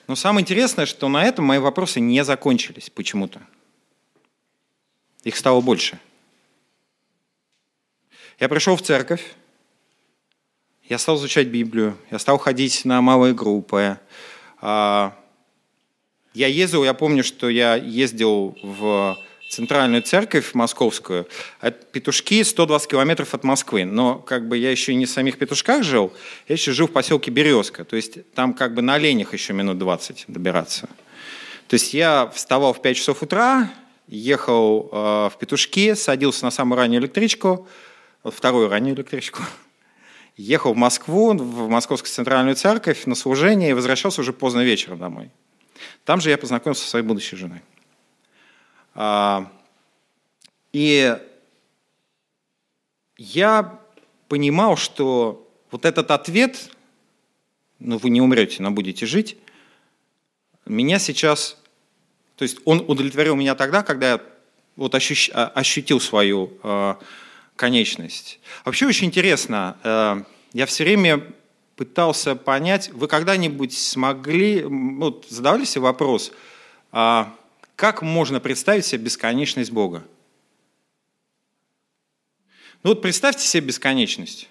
Но 0.07 0.15
самое 0.15 0.41
интересное, 0.41 0.85
что 0.85 1.09
на 1.09 1.25
этом 1.25 1.45
мои 1.45 1.59
вопросы 1.59 1.99
не 1.99 2.23
закончились 2.23 2.89
почему-то. 2.89 3.41
Их 5.23 5.35
стало 5.35 5.59
больше. 5.59 5.99
Я 8.39 8.47
пришел 8.47 8.77
в 8.77 8.81
церковь, 8.81 9.35
я 10.83 10.97
стал 10.97 11.17
изучать 11.17 11.47
Библию, 11.47 11.97
я 12.11 12.19
стал 12.19 12.37
ходить 12.37 12.85
на 12.85 13.01
малые 13.01 13.33
группы. 13.33 13.99
А, 14.61 15.17
я 16.33 16.47
ездил, 16.47 16.85
я 16.85 16.93
помню, 16.93 17.23
что 17.23 17.49
я 17.49 17.75
ездил 17.75 18.57
в 18.63 19.17
центральную 19.49 20.01
церковь 20.01 20.53
московскую. 20.53 21.27
Петушки 21.91 22.43
120 22.43 22.89
километров 22.89 23.33
от 23.33 23.43
Москвы. 23.43 23.85
Но 23.85 24.15
как 24.15 24.47
бы 24.47 24.57
я 24.57 24.71
еще 24.71 24.93
не 24.95 25.05
в 25.05 25.09
самих 25.09 25.37
Петушках 25.37 25.83
жил, 25.83 26.13
я 26.47 26.53
еще 26.53 26.71
жил 26.71 26.87
в 26.87 26.91
поселке 26.91 27.31
Березка. 27.31 27.85
То 27.85 27.95
есть 27.95 28.31
там 28.33 28.53
как 28.53 28.73
бы 28.73 28.81
на 28.81 28.95
оленях 28.95 29.33
еще 29.33 29.53
минут 29.53 29.77
20 29.77 30.25
добираться. 30.27 30.89
То 31.67 31.73
есть 31.73 31.93
я 31.93 32.27
вставал 32.33 32.73
в 32.73 32.81
5 32.81 32.95
часов 32.95 33.23
утра, 33.23 33.69
ехал 34.07 34.89
э, 34.91 34.95
в 35.33 35.33
Петушки, 35.39 35.93
садился 35.95 36.45
на 36.45 36.51
самую 36.51 36.77
раннюю 36.77 37.01
электричку, 37.01 37.67
вторую 38.23 38.69
раннюю 38.69 38.95
электричку, 38.95 39.43
ехал 40.37 40.73
в 40.73 40.77
Москву, 40.77 41.33
в 41.33 41.69
Московскую 41.69 42.11
центральную 42.11 42.55
церковь 42.55 43.05
на 43.05 43.15
служение 43.15 43.71
и 43.71 43.73
возвращался 43.73 44.21
уже 44.21 44.31
поздно 44.33 44.61
вечером 44.61 44.99
домой. 44.99 45.29
Там 46.05 46.21
же 46.21 46.29
я 46.29 46.37
познакомился 46.37 46.83
со 46.83 46.91
своей 46.91 47.05
будущей 47.05 47.35
женой. 47.35 47.61
А, 48.99 49.51
и 50.73 51.15
я 53.15 53.79
понимал, 54.27 54.75
что 54.75 55.47
вот 55.69 55.85
этот 55.85 56.09
ответ, 56.09 56.71
ну 57.77 57.99
вы 57.99 58.09
не 58.09 58.21
умрете, 58.21 58.63
но 58.63 58.71
будете 58.71 59.05
жить, 59.05 59.37
меня 60.65 60.97
сейчас, 60.97 61.57
то 62.37 62.43
есть 62.43 62.57
он 62.65 62.83
удовлетворил 62.87 63.35
меня 63.35 63.53
тогда, 63.53 63.83
когда 63.83 64.13
я 64.13 64.21
вот 64.75 64.95
ощущ, 64.95 65.29
а, 65.31 65.45
ощутил 65.47 65.99
свою 65.99 66.57
э, 66.63 66.95
конечность. 67.55 68.39
Вообще 68.65 68.87
очень 68.87 69.07
интересно, 69.07 69.77
э, 69.83 70.23
я 70.53 70.65
все 70.65 70.83
время 70.83 71.23
пытался 71.75 72.35
понять, 72.35 72.89
вы 72.89 73.07
когда-нибудь 73.07 73.77
смогли, 73.77 74.63
вот 74.63 75.27
задавали 75.29 75.65
себе 75.65 75.81
вопрос, 75.81 76.31
э, 76.93 77.25
как 77.77 78.01
можно 78.01 78.39
представить 78.39 78.85
себе 78.85 79.03
бесконечность 79.03 79.71
Бога? 79.71 80.03
Ну 82.81 82.89
вот 82.89 83.03
представьте 83.03 83.45
себе 83.45 83.67
бесконечность. 83.67 84.49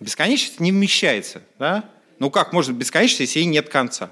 Бесконечность 0.00 0.58
не 0.58 0.72
вмещается, 0.72 1.42
да? 1.60 1.88
Ну 2.18 2.32
как 2.32 2.52
может 2.52 2.74
бесконечность, 2.74 3.20
если 3.20 3.38
ей 3.38 3.46
нет 3.46 3.68
конца? 3.68 4.10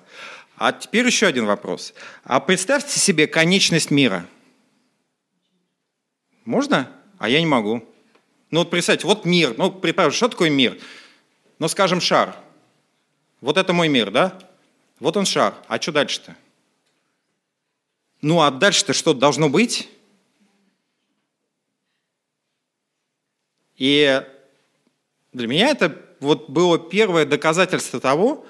А 0.56 0.72
теперь 0.72 1.04
еще 1.04 1.26
один 1.26 1.46
вопрос. 1.46 1.94
А 2.22 2.38
представьте 2.38 3.00
себе 3.00 3.26
конечность 3.26 3.90
мира. 3.90 4.24
Можно? 6.44 6.88
А 7.18 7.28
я 7.28 7.40
не 7.40 7.46
могу. 7.46 7.84
Ну 8.52 8.60
вот 8.60 8.70
представьте, 8.70 9.04
вот 9.04 9.24
мир. 9.24 9.54
Ну, 9.58 9.72
представьте, 9.72 10.16
что 10.16 10.28
такое 10.28 10.48
мир? 10.48 10.78
Ну, 11.58 11.66
скажем, 11.66 12.00
шар. 12.00 12.36
Вот 13.40 13.56
это 13.56 13.72
мой 13.72 13.88
мир, 13.88 14.12
да? 14.12 14.38
Вот 15.00 15.16
он 15.16 15.26
шар. 15.26 15.54
А 15.66 15.80
что 15.80 15.90
дальше-то? 15.90 16.36
Ну 18.22 18.40
а 18.40 18.52
дальше-то 18.52 18.92
что 18.92 19.14
должно 19.14 19.50
быть? 19.50 19.88
И 23.76 24.22
для 25.32 25.48
меня 25.48 25.68
это 25.70 26.00
вот 26.20 26.48
было 26.48 26.78
первое 26.78 27.26
доказательство 27.26 27.98
того, 27.98 28.46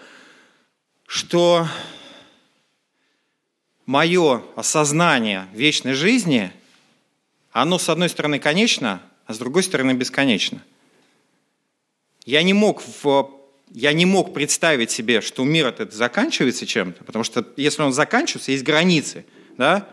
что 1.07 1.67
мое 3.87 4.45
осознание 4.57 5.49
вечной 5.55 5.95
жизни, 5.95 6.53
оно 7.51 7.79
с 7.79 7.89
одной 7.89 8.11
стороны 8.11 8.39
конечно, 8.39 9.01
а 9.25 9.33
с 9.33 9.39
другой 9.39 9.63
стороны 9.63 9.93
бесконечно. 9.93 10.63
Я 12.27 12.43
не 12.43 12.53
мог, 12.53 12.83
в, 13.03 13.31
я 13.71 13.95
не 13.95 14.05
мог 14.05 14.35
представить 14.35 14.91
себе, 14.91 15.23
что 15.23 15.45
мир 15.45 15.69
этот 15.69 15.95
заканчивается 15.95 16.67
чем-то, 16.67 17.05
потому 17.05 17.25
что 17.25 17.47
если 17.57 17.81
он 17.81 17.95
заканчивается, 17.95 18.53
есть 18.53 18.65
границы– 18.65 19.25
да? 19.57 19.89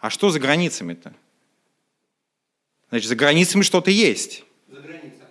А 0.00 0.10
что 0.10 0.30
за 0.30 0.40
границами-то? 0.40 1.14
Значит, 2.90 3.08
за 3.08 3.16
границами 3.16 3.62
что-то 3.62 3.90
есть. 3.90 4.44
За 4.68 4.80
граница. 4.80 5.22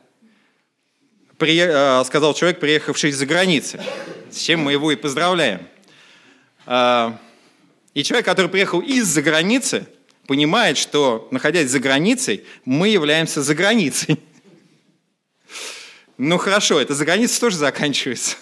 При, 1.37 1.57
э, 1.57 2.03
сказал 2.05 2.33
человек, 2.33 2.59
приехавший 2.59 3.09
из-за 3.11 3.25
границы. 3.25 3.83
С 4.29 4.39
чем 4.39 4.61
мы 4.61 4.71
его 4.71 4.91
и 4.91 4.95
поздравляем. 4.95 5.67
Э, 6.65 7.11
и 7.93 8.03
человек, 8.03 8.25
который 8.25 8.49
приехал 8.49 8.79
из-за 8.79 9.21
границы, 9.21 9.87
понимает, 10.25 10.77
что, 10.77 11.27
находясь 11.31 11.69
за 11.69 11.79
границей, 11.79 12.45
мы 12.63 12.89
являемся 12.89 13.41
за 13.41 13.53
границей. 13.53 14.19
Ну 16.17 16.37
хорошо, 16.37 16.79
это 16.79 16.93
за 16.93 17.03
границей 17.03 17.39
тоже 17.39 17.57
заканчивается. 17.57 18.37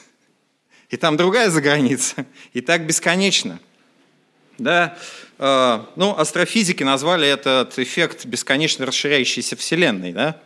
И 0.89 0.97
там 0.97 1.17
другая 1.17 1.49
за 1.49 1.61
граница. 1.61 2.25
И 2.53 2.61
так 2.61 2.85
бесконечно. 2.85 3.59
Да? 4.57 4.97
Э, 5.39 5.85
ну, 5.95 6.15
астрофизики 6.15 6.83
назвали 6.83 7.27
этот 7.27 7.79
эффект 7.79 8.25
бесконечно 8.25 8.85
расширяющейся 8.85 9.55
Вселенной. 9.55 10.11
Да? 10.11 10.39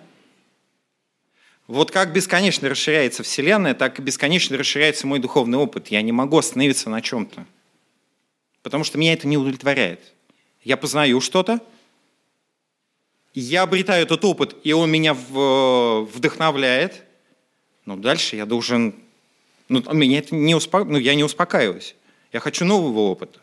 Вот 1.67 1.91
как 1.91 2.13
бесконечно 2.13 2.69
расширяется 2.69 3.23
Вселенная, 3.23 3.73
так 3.73 3.99
и 3.99 4.01
бесконечно 4.01 4.57
расширяется 4.57 5.07
мой 5.07 5.19
духовный 5.19 5.57
опыт. 5.57 5.87
Я 5.87 6.01
не 6.01 6.11
могу 6.11 6.37
остановиться 6.37 6.89
на 6.89 7.01
чем-то. 7.01 7.45
Потому 8.61 8.83
что 8.83 8.97
меня 8.97 9.13
это 9.13 9.27
не 9.27 9.37
удовлетворяет. 9.37 9.99
Я 10.63 10.77
познаю 10.77 11.19
что-то, 11.19 11.59
я 13.33 13.63
обретаю 13.63 14.03
этот 14.03 14.23
опыт, 14.23 14.55
и 14.63 14.73
он 14.73 14.91
меня 14.91 15.15
вдохновляет. 15.15 17.03
Но 17.85 17.97
дальше 17.97 18.35
я 18.35 18.45
должен... 18.45 18.95
Ну, 19.69 19.81
меня 19.91 20.19
это 20.19 20.35
не 20.35 20.53
успок... 20.53 20.87
ну, 20.87 20.99
я 20.99 21.15
не 21.15 21.23
успокаиваюсь. 21.23 21.95
Я 22.31 22.39
хочу 22.39 22.63
нового 22.63 22.99
опыта. 22.99 23.39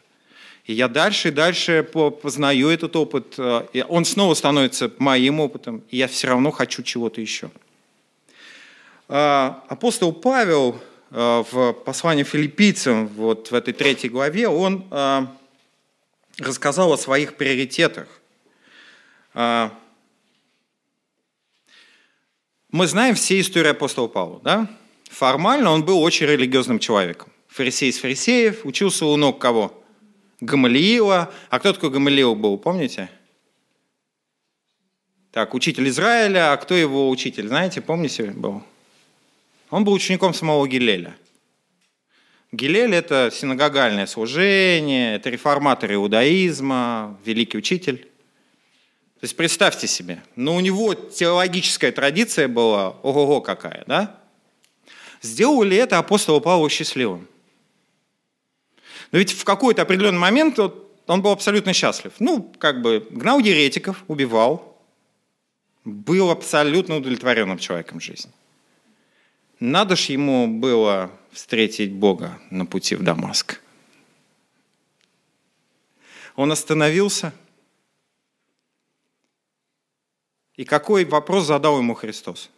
И 0.70 0.72
я 0.72 0.86
дальше 0.86 1.28
и 1.28 1.30
дальше 1.32 1.82
познаю 1.82 2.68
этот 2.68 2.94
опыт, 2.94 3.34
э, 3.38 3.66
и 3.72 3.84
он 3.88 4.04
снова 4.04 4.34
становится 4.34 4.88
моим 4.98 5.40
опытом, 5.40 5.82
и 5.90 5.96
я 5.96 6.06
все 6.06 6.28
равно 6.28 6.52
хочу 6.52 6.84
чего-то 6.84 7.20
еще. 7.20 7.50
А, 9.08 9.64
апостол 9.66 10.12
Павел 10.12 10.80
а, 11.10 11.42
в 11.50 11.72
послании 11.72 12.22
филиппийцам, 12.22 13.08
вот 13.08 13.50
в 13.50 13.54
этой 13.56 13.74
третьей 13.74 14.10
главе, 14.10 14.46
он 14.46 14.84
а, 14.92 15.34
рассказал 16.38 16.92
о 16.92 16.96
своих 16.96 17.34
приоритетах. 17.34 18.06
Мы 19.34 19.70
знаем 22.86 23.16
все 23.16 23.40
истории 23.40 23.70
апостола 23.70 24.06
Павла, 24.06 24.40
да? 24.44 24.70
Формально 25.10 25.72
он 25.72 25.84
был 25.84 26.00
очень 26.00 26.26
религиозным 26.26 26.78
человеком. 26.78 27.32
Фарисей 27.48 27.90
из 27.90 27.98
фарисеев, 27.98 28.64
учился 28.64 29.04
у 29.06 29.16
ног 29.16 29.40
кого? 29.40 29.79
Гамалиила. 30.40 31.32
А 31.50 31.58
кто 31.58 31.72
такой 31.72 31.90
Гамалиил 31.90 32.34
был, 32.34 32.58
помните? 32.58 33.10
Так, 35.32 35.54
учитель 35.54 35.88
Израиля, 35.88 36.52
а 36.52 36.56
кто 36.56 36.74
его 36.74 37.08
учитель, 37.08 37.46
знаете, 37.46 37.80
помните, 37.80 38.24
был? 38.24 38.62
Он 39.70 39.84
был 39.84 39.92
учеником 39.92 40.34
самого 40.34 40.66
Гилеля. 40.66 41.14
Гилель– 42.50 42.94
это 42.96 43.30
синагогальное 43.32 44.06
служение, 44.06 45.14
это 45.14 45.30
реформатор 45.30 45.92
иудаизма, 45.92 47.16
великий 47.24 47.58
учитель. 47.58 47.98
То 49.20 49.24
есть 49.24 49.36
представьте 49.36 49.86
себе, 49.86 50.22
но 50.34 50.56
у 50.56 50.60
него 50.60 50.94
теологическая 50.94 51.92
традиция 51.92 52.48
была, 52.48 52.90
ого-го 53.02 53.40
какая, 53.40 53.84
да? 53.86 54.18
Сделал 55.22 55.62
ли 55.62 55.76
это 55.76 55.98
апостола 55.98 56.40
Павла 56.40 56.68
счастливым? 56.68 57.28
Но 59.12 59.18
ведь 59.18 59.32
в 59.32 59.44
какой-то 59.44 59.82
определенный 59.82 60.18
момент 60.18 60.58
он 60.58 61.22
был 61.22 61.30
абсолютно 61.30 61.72
счастлив. 61.72 62.12
Ну, 62.20 62.52
как 62.58 62.82
бы 62.82 63.06
гнал 63.10 63.40
еретиков, 63.40 64.04
убивал, 64.06 64.78
был 65.84 66.30
абсолютно 66.30 66.96
удовлетворенным 66.96 67.58
человеком 67.58 67.98
в 67.98 68.02
жизни. 68.02 68.30
Надо 69.58 69.96
ж 69.96 70.10
ему 70.10 70.46
было 70.46 71.10
встретить 71.32 71.92
Бога 71.92 72.40
на 72.50 72.66
пути 72.66 72.94
в 72.94 73.02
Дамаск. 73.02 73.60
Он 76.36 76.52
остановился. 76.52 77.32
И 80.56 80.64
какой 80.64 81.04
вопрос 81.04 81.46
задал 81.46 81.78
ему 81.78 81.94
Христос? 81.94 82.50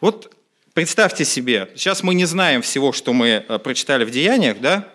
Вот 0.00 0.34
представьте 0.78 1.24
себе, 1.24 1.68
сейчас 1.74 2.04
мы 2.04 2.14
не 2.14 2.24
знаем 2.24 2.62
всего, 2.62 2.92
что 2.92 3.12
мы 3.12 3.44
э, 3.48 3.58
прочитали 3.58 4.04
в 4.04 4.12
Деяниях, 4.12 4.60
да? 4.60 4.88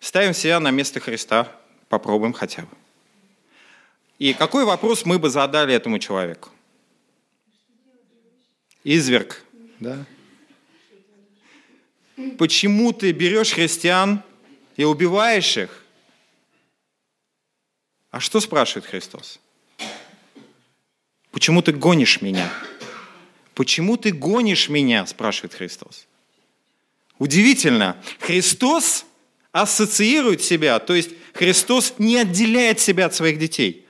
Ставим 0.00 0.34
себя 0.34 0.58
на 0.58 0.72
место 0.72 0.98
Христа, 0.98 1.46
попробуем 1.88 2.32
хотя 2.32 2.62
бы. 2.62 2.76
И 4.18 4.34
какой 4.34 4.64
вопрос 4.64 5.04
мы 5.04 5.20
бы 5.20 5.30
задали 5.30 5.72
этому 5.72 6.00
человеку? 6.00 6.48
Изверг, 8.82 9.44
да? 9.78 10.04
Почему 12.36 12.92
ты 12.92 13.12
берешь 13.12 13.52
христиан 13.52 14.24
и 14.76 14.82
убиваешь 14.82 15.56
их? 15.56 15.84
А 18.10 18.18
что 18.18 18.40
спрашивает 18.40 18.84
Христос? 18.84 19.38
Почему 21.30 21.62
ты 21.62 21.70
гонишь 21.70 22.20
меня? 22.20 22.50
Почему 23.60 23.98
ты 23.98 24.10
гонишь 24.10 24.70
меня, 24.70 25.04
спрашивает 25.04 25.52
Христос. 25.52 26.06
Удивительно. 27.18 27.94
Христос 28.18 29.04
ассоциирует 29.52 30.42
себя, 30.42 30.78
то 30.78 30.94
есть 30.94 31.10
Христос 31.34 31.92
не 31.98 32.16
отделяет 32.16 32.80
себя 32.80 33.04
от 33.04 33.14
своих 33.14 33.38
детей. 33.38 33.86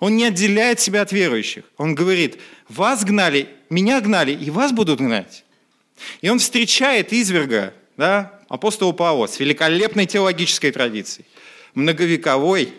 Он 0.00 0.16
не 0.16 0.24
отделяет 0.24 0.80
себя 0.80 1.02
от 1.02 1.12
верующих. 1.12 1.62
Он 1.76 1.94
говорит, 1.94 2.40
вас 2.68 3.04
гнали, 3.04 3.48
меня 3.70 4.00
гнали, 4.00 4.32
и 4.32 4.50
вас 4.50 4.72
будут 4.72 4.98
гнать. 4.98 5.44
И 6.20 6.28
он 6.28 6.40
встречает 6.40 7.12
изверга, 7.12 7.74
да, 7.96 8.40
апостола 8.48 8.90
Павла 8.90 9.28
с 9.28 9.38
великолепной 9.38 10.06
теологической 10.06 10.72
традицией, 10.72 11.28
многовековой, 11.74 12.72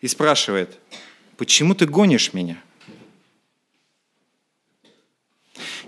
и 0.00 0.06
спрашивает, 0.06 0.78
почему 1.36 1.74
ты 1.74 1.86
гонишь 1.86 2.34
меня? 2.34 2.62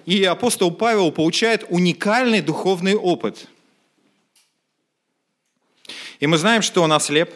И 0.07 0.25
апостол 0.25 0.71
Павел 0.71 1.13
получает 1.13 1.65
уникальный 1.69 2.41
духовный 2.41 2.95
опыт. 2.95 3.47
И 6.19 6.27
мы 6.27 6.37
знаем, 6.37 6.63
что 6.63 6.83
он 6.83 6.93
ослеп. 6.93 7.33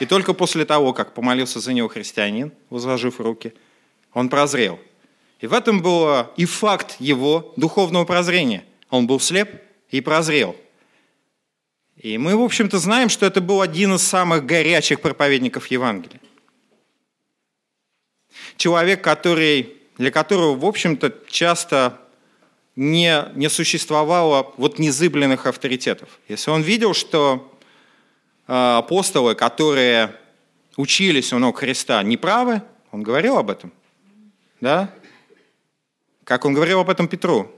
И 0.00 0.06
только 0.06 0.34
после 0.34 0.64
того, 0.64 0.92
как 0.92 1.14
помолился 1.14 1.60
за 1.60 1.72
него 1.72 1.88
христианин, 1.88 2.52
возложив 2.70 3.20
руки, 3.20 3.52
он 4.12 4.28
прозрел– 4.28 4.78
и 5.40 5.46
в 5.46 5.52
этом 5.52 5.82
был 5.82 6.26
и 6.36 6.44
факт 6.44 6.96
его 6.98 7.52
духовного 7.56 8.04
прозрения. 8.04 8.64
Он 8.88 9.06
был 9.06 9.20
слеп 9.20 9.50
и 9.90 10.00
прозрел. 10.00 10.56
И 11.96 12.18
мы, 12.18 12.36
в 12.36 12.42
общем-то, 12.42 12.78
знаем, 12.78 13.08
что 13.08 13.26
это 13.26 13.40
был 13.40 13.60
один 13.60 13.94
из 13.94 14.02
самых 14.02 14.46
горячих 14.46 15.00
проповедников 15.00 15.66
Евангелия. 15.68 16.20
Человек, 18.56 19.02
который, 19.02 19.75
для 19.98 20.10
которого, 20.10 20.56
в 20.56 20.64
общем-то, 20.64 21.12
часто 21.28 21.98
не, 22.74 23.24
не 23.34 23.48
существовало 23.48 24.52
вот 24.56 24.78
незыбленных 24.78 25.46
авторитетов. 25.46 26.20
Если 26.28 26.50
он 26.50 26.62
видел, 26.62 26.92
что 26.92 27.58
э, 28.46 28.52
апостолы, 28.52 29.34
которые 29.34 30.14
учились 30.76 31.32
у 31.32 31.38
ног 31.38 31.58
Христа, 31.58 32.02
неправы, 32.02 32.62
он 32.92 33.02
говорил 33.02 33.38
об 33.38 33.50
этом. 33.50 33.72
Да? 34.60 34.92
Как 36.24 36.44
он 36.44 36.54
говорил 36.54 36.80
об 36.80 36.90
этом 36.90 37.08
Петру, 37.08 37.50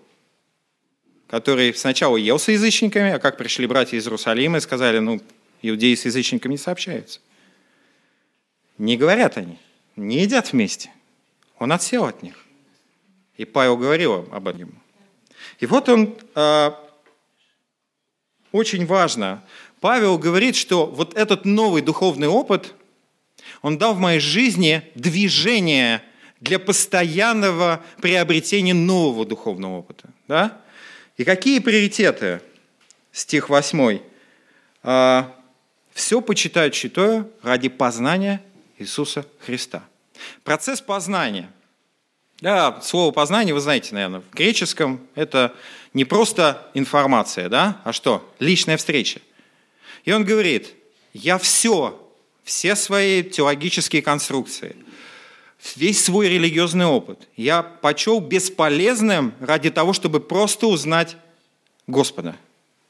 который 1.29 1.75
сначала 1.75 2.17
ел 2.17 2.39
с 2.39 2.49
язычниками, 2.49 3.13
а 3.13 3.19
как 3.19 3.37
пришли 3.37 3.67
братья 3.67 3.97
из 3.97 4.07
Иерусалима 4.07 4.59
и 4.59 4.61
сказали, 4.61 4.99
ну, 4.99 5.21
иудеи 5.63 5.95
с 5.95 6.05
язычниками 6.05 6.53
не 6.53 6.59
сообщаются. 6.59 7.21
Не 8.79 8.97
говорят 8.97 9.37
они, 9.37 9.59
не 9.97 10.21
едят 10.23 10.53
вместе. 10.53 10.91
Он 11.59 11.73
отсел 11.73 12.05
от 12.05 12.23
них. 12.23 12.35
И 13.37 13.45
Павел 13.45 13.77
говорил 13.77 14.29
об 14.31 14.49
этом. 14.49 14.81
И 15.61 15.67
вот 15.67 15.89
он, 15.89 16.17
э, 16.35 16.71
очень 18.53 18.87
важно, 18.87 19.45
Павел 19.81 20.19
говорит, 20.19 20.57
что 20.57 20.87
вот 20.87 21.17
этот 21.17 21.45
новый 21.45 21.83
духовный 21.83 22.29
опыт, 22.29 22.75
он 23.63 23.79
дал 23.79 23.95
в 23.95 24.01
моей 24.01 24.21
жизни 24.21 24.83
движение 24.95 26.03
для 26.41 26.59
постоянного 26.59 27.83
приобретения 28.01 28.75
нового 28.75 29.25
духовного 29.25 29.79
опыта. 29.79 30.11
Да? 30.27 30.61
И 31.17 31.25
какие 31.25 31.59
приоритеты? 31.59 32.41
Стих 33.13 33.49
8. 33.49 34.01
«А, 34.83 35.35
«Все 35.93 36.21
почитают 36.21 36.75
читаю 36.75 37.31
ради 37.43 37.69
познания 37.69 38.41
Иисуса 38.79 39.27
Христа». 39.41 39.83
Процесс 40.45 40.81
познания. 40.81 41.51
Да, 42.41 42.81
слово 42.83 43.11
познание, 43.11 43.55
вы 43.55 43.61
знаете, 43.61 43.95
наверное, 43.95 44.21
в 44.21 44.35
греческом 44.35 45.01
это 45.15 45.55
не 45.93 46.05
просто 46.05 46.71
информация, 46.75 47.49
да, 47.49 47.81
а 47.85 47.93
что? 47.93 48.33
Личная 48.39 48.77
встреча. 48.77 49.21
И 50.05 50.13
он 50.13 50.25
говорит, 50.25 50.75
я 51.13 51.39
все, 51.39 52.01
все 52.45 52.77
свои 52.77 53.23
теологические 53.23 54.03
конструкции– 54.03 54.77
весь 55.77 56.05
свой 56.05 56.29
религиозный 56.29 56.87
опыт 56.87 57.29
я 57.37 57.63
почел 57.63 58.21
бесполезным 58.21 59.35
ради 59.41 59.71
того, 59.71 59.93
чтобы 59.93 60.21
просто 60.21 60.67
узнать 60.67 61.17
Господа, 61.87 62.37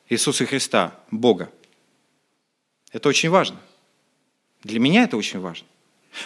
Иисуса 0.09 0.45
Христа, 0.47 0.95
Бога. 1.11 1.51
Это 2.93 3.09
очень 3.09 3.31
важно. 3.31 3.59
Для 4.63 4.81
меня 4.81 5.05
это 5.05 5.17
очень 5.17 5.41
важно. 5.41 5.67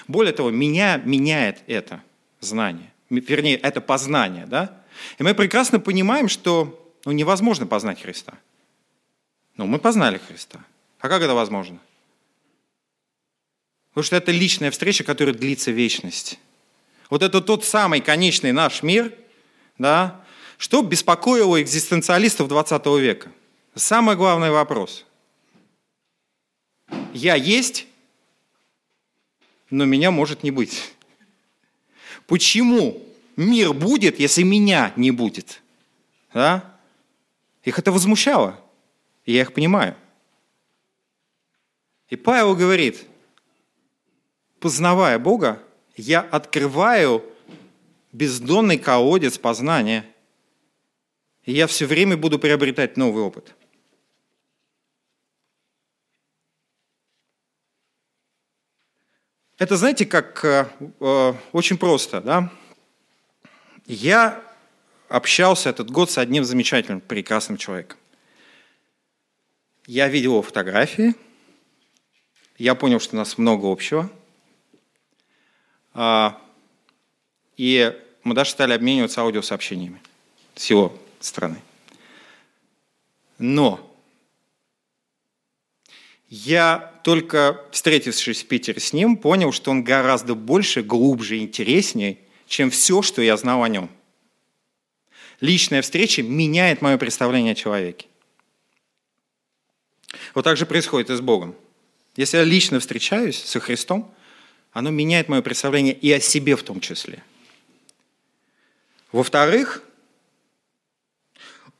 Более 0.08 0.32
того, 0.32 0.50
меня 0.50 0.96
меняет 0.98 1.62
это 1.66 2.02
знание, 2.40 2.92
вернее, 3.10 3.56
это 3.56 3.80
познание. 3.80 4.46
Да? 4.46 4.82
И 5.18 5.22
мы 5.22 5.34
прекрасно 5.34 5.80
понимаем, 5.80 6.28
что 6.28 6.78
ну, 7.04 7.12
невозможно 7.12 7.66
познать 7.66 8.02
Христа. 8.02 8.34
Но 9.56 9.66
мы 9.66 9.78
познали 9.78 10.18
Христа. 10.18 10.64
А 10.98 11.08
как 11.08 11.22
это 11.22 11.34
возможно? 11.34 11.78
Потому 13.90 14.04
что 14.04 14.16
это 14.16 14.32
личная 14.32 14.70
встреча, 14.70 15.04
которая 15.04 15.34
длится 15.34 15.70
вечность. 15.70 16.38
Вот 17.10 17.22
это 17.22 17.42
тот 17.42 17.64
самый 17.64 18.00
конечный 18.00 18.52
наш 18.52 18.82
мир, 18.82 19.12
да, 19.76 20.22
что 20.56 20.80
беспокоило 20.82 21.60
экзистенциалистов 21.60 22.48
20 22.48 22.86
века. 22.98 23.30
Самый 23.74 24.16
главный 24.16 24.50
вопрос. 24.50 25.04
Я 27.12 27.34
есть, 27.34 27.86
но 29.72 29.86
меня 29.86 30.10
может 30.10 30.42
не 30.42 30.50
быть. 30.50 30.92
Почему 32.26 33.02
мир 33.36 33.72
будет, 33.72 34.20
если 34.20 34.42
меня 34.42 34.92
не 34.96 35.10
будет? 35.10 35.62
Да? 36.34 36.76
Их 37.64 37.78
это 37.78 37.90
возмущало. 37.90 38.60
Я 39.24 39.40
их 39.40 39.54
понимаю. 39.54 39.96
И 42.10 42.16
Павел 42.16 42.54
говорит, 42.54 43.06
познавая 44.60 45.18
Бога, 45.18 45.62
я 45.96 46.20
открываю 46.20 47.24
бездонный 48.12 48.76
колодец 48.76 49.38
познания. 49.38 50.04
И 51.44 51.52
я 51.52 51.66
все 51.66 51.86
время 51.86 52.18
буду 52.18 52.38
приобретать 52.38 52.98
новый 52.98 53.22
опыт. 53.22 53.54
Это, 59.62 59.76
знаете, 59.76 60.06
как 60.06 60.44
э, 60.44 60.68
э, 60.98 61.34
очень 61.52 61.78
просто, 61.78 62.20
да? 62.20 62.50
Я 63.86 64.42
общался 65.08 65.70
этот 65.70 65.88
год 65.88 66.10
с 66.10 66.18
одним 66.18 66.42
замечательным, 66.42 67.00
прекрасным 67.00 67.56
человеком. 67.56 67.96
Я 69.86 70.08
видел 70.08 70.32
его 70.32 70.42
фотографии, 70.42 71.14
я 72.58 72.74
понял, 72.74 72.98
что 72.98 73.14
у 73.14 73.18
нас 73.20 73.38
много 73.38 73.70
общего. 73.70 74.10
А, 75.94 76.42
и 77.56 77.96
мы 78.24 78.34
даже 78.34 78.50
стали 78.50 78.72
обмениваться 78.72 79.20
аудиосообщениями 79.20 80.02
с 80.56 80.68
его 80.70 80.92
стороны. 81.20 81.62
Но 83.38 83.91
я 86.34 86.98
только 87.04 87.62
встретившись 87.72 88.42
в 88.42 88.46
Питере 88.46 88.80
с 88.80 88.94
ним, 88.94 89.18
понял, 89.18 89.52
что 89.52 89.70
он 89.70 89.84
гораздо 89.84 90.34
больше, 90.34 90.82
глубже 90.82 91.36
интереснее, 91.36 92.16
чем 92.46 92.70
все, 92.70 93.02
что 93.02 93.20
я 93.20 93.36
знал 93.36 93.62
о 93.62 93.68
нем. 93.68 93.90
Личная 95.42 95.82
встреча 95.82 96.22
меняет 96.22 96.80
мое 96.80 96.96
представление 96.96 97.52
о 97.52 97.54
человеке. 97.54 98.06
Вот 100.34 100.44
так 100.44 100.56
же 100.56 100.64
происходит 100.64 101.10
и 101.10 101.16
с 101.16 101.20
Богом. 101.20 101.54
Если 102.16 102.38
я 102.38 102.44
лично 102.44 102.80
встречаюсь 102.80 103.36
со 103.36 103.60
Христом, 103.60 104.10
оно 104.72 104.88
меняет 104.88 105.28
мое 105.28 105.42
представление 105.42 105.92
и 105.92 106.10
о 106.12 106.18
себе 106.18 106.56
в 106.56 106.62
том 106.62 106.80
числе. 106.80 107.22
Во-вторых, 109.12 109.82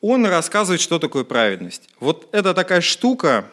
он 0.02 0.26
рассказывает, 0.26 0.82
что 0.82 0.98
такое 0.98 1.24
праведность. 1.24 1.88
Вот 2.00 2.28
это 2.32 2.52
такая 2.52 2.82
штука. 2.82 3.48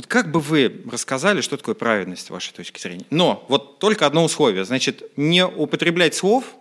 Вот 0.00 0.06
как 0.06 0.30
бы 0.30 0.40
вы 0.40 0.82
рассказали, 0.90 1.42
что 1.42 1.58
такое 1.58 1.74
праведность 1.74 2.24
с 2.24 2.30
вашей 2.30 2.54
точки 2.54 2.80
зрения? 2.80 3.04
Но 3.10 3.44
вот 3.50 3.80
только 3.80 4.06
одно 4.06 4.24
условие. 4.24 4.64
Значит, 4.64 5.12
не 5.18 5.44
употреблять 5.44 6.14
слов 6.14 6.56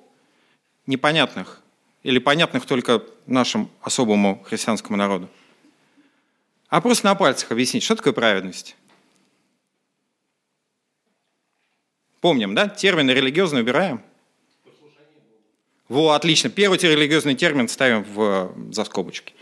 непонятных 0.87 1.61
или 2.03 2.19
понятных 2.19 2.65
только 2.65 3.01
нашему 3.27 3.69
особому 3.79 4.43
христианскому 4.43 4.97
народу. 4.97 5.29
А 6.67 6.81
просто 6.81 7.05
на 7.05 7.15
пальцах 7.15 7.53
объяснить, 7.53 7.81
что 7.81 7.95
такое 7.95 8.11
праведность. 8.11 8.75
Помним, 12.19 12.55
да? 12.55 12.67
Термины 12.67 13.11
религиозные 13.11 13.63
убираем. 13.63 14.03
Во, 15.87 16.11
отлично. 16.11 16.49
Первый 16.49 16.77
религиозный 16.77 17.35
термин 17.35 17.69
ставим 17.69 18.03
в, 18.03 18.53
за 18.73 18.83
скобочки. 18.83 19.33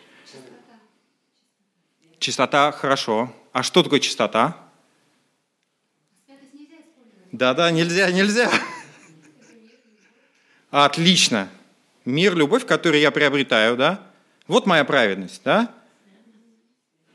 Чистота, 2.20 2.72
хорошо. 2.72 3.34
А 3.58 3.64
что 3.64 3.82
такое 3.82 4.00
чистота? 4.00 4.56
Да-да, 7.32 7.72
нельзя, 7.72 8.12
нельзя. 8.12 8.52
Отлично. 10.70 11.50
Мир, 12.06 12.36
любовь, 12.36 12.68
который 12.68 13.02
я 13.02 13.10
приобретаю, 13.10 13.76
да? 13.76 14.00
Вот 14.48 14.68
моя 14.68 14.86
праведность, 14.86 15.42
да? 15.44 15.74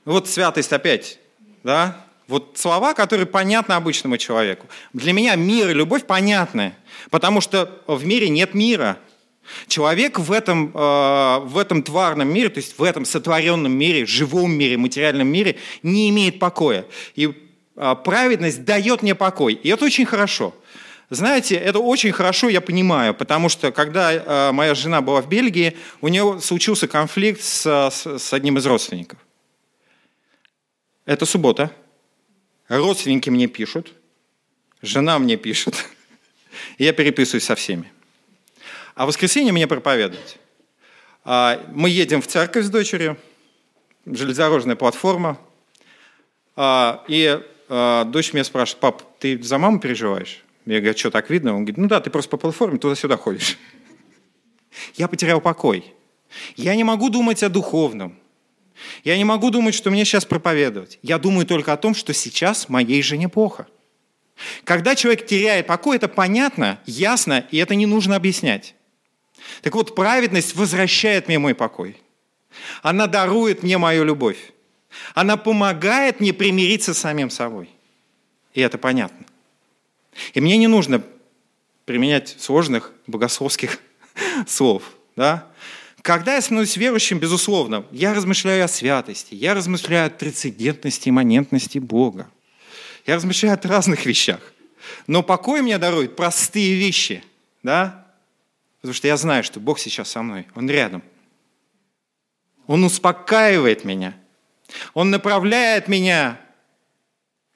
Вот 0.04 0.28
святость 0.28 0.72
опять, 0.72 1.20
да? 1.62 2.04
Вот 2.26 2.58
слова, 2.58 2.92
которые 2.94 3.26
понятны 3.26 3.74
обычному 3.74 4.18
человеку. 4.18 4.66
Для 4.92 5.12
меня 5.12 5.36
мир 5.36 5.70
и 5.70 5.74
любовь 5.74 6.06
понятны, 6.06 6.74
потому 7.10 7.40
что 7.40 7.84
в 7.86 8.04
мире 8.04 8.28
нет 8.28 8.52
мира. 8.52 8.98
Человек 9.66 10.18
в 10.18 10.32
этом, 10.32 10.70
э, 10.74 11.38
в 11.44 11.58
этом 11.58 11.82
тварном 11.82 12.32
мире, 12.32 12.48
то 12.48 12.58
есть 12.58 12.78
в 12.78 12.82
этом 12.82 13.04
сотворенном 13.04 13.72
мире, 13.72 14.06
живом 14.06 14.52
мире, 14.52 14.76
материальном 14.76 15.28
мире 15.28 15.58
не 15.82 16.08
имеет 16.10 16.38
покоя. 16.38 16.86
И 17.14 17.32
э, 17.76 17.94
праведность 18.04 18.64
дает 18.64 19.02
мне 19.02 19.14
покой. 19.14 19.54
И 19.54 19.68
это 19.68 19.84
очень 19.84 20.06
хорошо. 20.06 20.54
Знаете, 21.10 21.56
это 21.56 21.78
очень 21.78 22.10
хорошо, 22.12 22.48
я 22.48 22.62
понимаю, 22.62 23.14
потому 23.14 23.50
что 23.50 23.70
когда 23.70 24.12
э, 24.12 24.52
моя 24.52 24.74
жена 24.74 25.02
была 25.02 25.20
в 25.20 25.28
Бельгии, 25.28 25.76
у 26.00 26.08
нее 26.08 26.38
случился 26.40 26.88
конфликт 26.88 27.42
с, 27.42 27.66
с, 27.66 28.18
с 28.18 28.32
одним 28.32 28.56
из 28.56 28.64
родственников. 28.64 29.18
Это 31.04 31.26
суббота. 31.26 31.70
Родственники 32.68 33.28
мне 33.28 33.46
пишут, 33.46 33.92
жена 34.80 35.18
мне 35.18 35.36
пишет, 35.36 35.84
я 36.78 36.94
переписываюсь 36.94 37.44
со 37.44 37.56
всеми. 37.56 37.92
А 38.94 39.04
в 39.04 39.08
воскресенье 39.08 39.52
мне 39.52 39.66
проповедовать. 39.66 40.38
А, 41.24 41.64
мы 41.72 41.88
едем 41.88 42.20
в 42.20 42.26
церковь 42.26 42.64
с 42.64 42.70
дочерью, 42.70 43.16
железнодорожная 44.06 44.76
платформа, 44.76 45.38
а, 46.56 47.04
и 47.08 47.40
а, 47.68 48.04
дочь 48.04 48.32
меня 48.32 48.44
спрашивает, 48.44 48.80
пап, 48.80 49.02
ты 49.18 49.42
за 49.42 49.58
маму 49.58 49.80
переживаешь? 49.80 50.42
Я 50.66 50.80
говорю, 50.80 50.96
что 50.96 51.10
так 51.10 51.30
видно? 51.30 51.52
Он 51.56 51.64
говорит, 51.64 51.78
ну 51.78 51.88
да, 51.88 52.00
ты 52.00 52.10
просто 52.10 52.30
по 52.30 52.36
платформе 52.36 52.78
туда-сюда 52.78 53.16
ходишь. 53.16 53.58
Я 54.94 55.08
потерял 55.08 55.40
покой. 55.40 55.92
Я 56.56 56.74
не 56.74 56.84
могу 56.84 57.08
думать 57.08 57.42
о 57.42 57.48
духовном. 57.48 58.18
Я 59.04 59.16
не 59.16 59.24
могу 59.24 59.50
думать, 59.50 59.74
что 59.74 59.90
мне 59.90 60.04
сейчас 60.04 60.24
проповедовать. 60.24 60.98
Я 61.02 61.18
думаю 61.18 61.46
только 61.46 61.72
о 61.72 61.76
том, 61.76 61.94
что 61.94 62.14
сейчас 62.14 62.68
моей 62.68 63.02
жене 63.02 63.28
плохо. 63.28 63.66
Когда 64.64 64.94
человек 64.94 65.26
теряет 65.26 65.66
покой, 65.66 65.96
это 65.96 66.08
понятно, 66.08 66.80
ясно, 66.86 67.46
и 67.50 67.58
это 67.58 67.74
не 67.74 67.86
нужно 67.86 68.16
объяснять. 68.16 68.74
Так 69.62 69.74
вот, 69.74 69.94
праведность 69.94 70.54
возвращает 70.54 71.28
мне 71.28 71.38
мой 71.38 71.54
покой. 71.54 71.96
Она 72.82 73.06
дарует 73.06 73.62
мне 73.62 73.78
мою 73.78 74.04
любовь. 74.04 74.52
Она 75.14 75.36
помогает 75.36 76.20
мне 76.20 76.32
примириться 76.32 76.94
с 76.94 76.98
самим 76.98 77.30
собой. 77.30 77.70
И 78.54 78.60
это 78.60 78.78
понятно. 78.78 79.26
И 80.34 80.40
мне 80.40 80.56
не 80.58 80.66
нужно 80.66 81.02
применять 81.84 82.36
сложных 82.38 82.92
богословских 83.06 83.78
слов. 84.46 84.82
Да? 85.16 85.48
Когда 86.02 86.34
я 86.34 86.42
становлюсь 86.42 86.76
верующим, 86.76 87.18
безусловно, 87.18 87.86
я 87.92 88.12
размышляю 88.12 88.64
о 88.64 88.68
святости, 88.68 89.34
я 89.34 89.54
размышляю 89.54 90.06
о 90.06 90.10
трансцендентности, 90.10 91.08
имманентности 91.08 91.78
Бога. 91.78 92.28
Я 93.06 93.16
размышляю 93.16 93.58
о 93.58 93.68
разных 93.68 94.04
вещах. 94.04 94.40
Но 95.06 95.22
покой 95.22 95.62
мне 95.62 95.78
дарует 95.78 96.16
простые 96.16 96.74
вещи, 96.74 97.24
да? 97.62 98.01
Потому 98.82 98.94
что 98.94 99.08
я 99.08 99.16
знаю, 99.16 99.42
что 99.42 99.58
Бог 99.58 99.78
сейчас 99.78 100.10
со 100.10 100.22
мной, 100.22 100.46
Он 100.54 100.68
рядом. 100.68 101.02
Он 102.66 102.84
успокаивает 102.84 103.84
меня. 103.84 104.14
Он 104.92 105.10
направляет 105.10 105.88
меня 105.88 106.38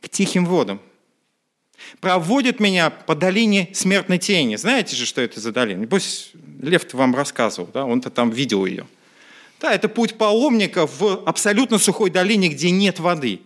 к 0.00 0.08
тихим 0.08 0.46
водам 0.46 0.80
проводит 2.00 2.60
меня 2.60 2.90
по 2.90 3.14
долине 3.14 3.70
смертной 3.72 4.18
тени. 4.18 4.56
Знаете 4.56 4.96
же, 4.96 5.06
что 5.06 5.20
это 5.20 5.40
за 5.40 5.52
долина? 5.52 5.86
Пусть 5.86 6.32
Лев 6.60 6.92
вам 6.94 7.14
рассказывал, 7.14 7.68
да? 7.72 7.84
он-то 7.84 8.10
там 8.10 8.30
видел 8.30 8.64
ее. 8.66 8.86
Да, 9.60 9.72
это 9.72 9.88
путь 9.88 10.18
паломника 10.18 10.86
в 10.86 11.22
абсолютно 11.26 11.78
сухой 11.78 12.10
долине, 12.10 12.48
где 12.48 12.70
нет 12.70 13.00
воды. 13.00 13.40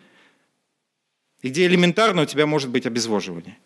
И 1.42 1.48
где 1.48 1.66
элементарно 1.66 2.22
у 2.22 2.26
тебя 2.26 2.46
может 2.46 2.70
быть 2.70 2.84
обезвоживание. 2.84 3.56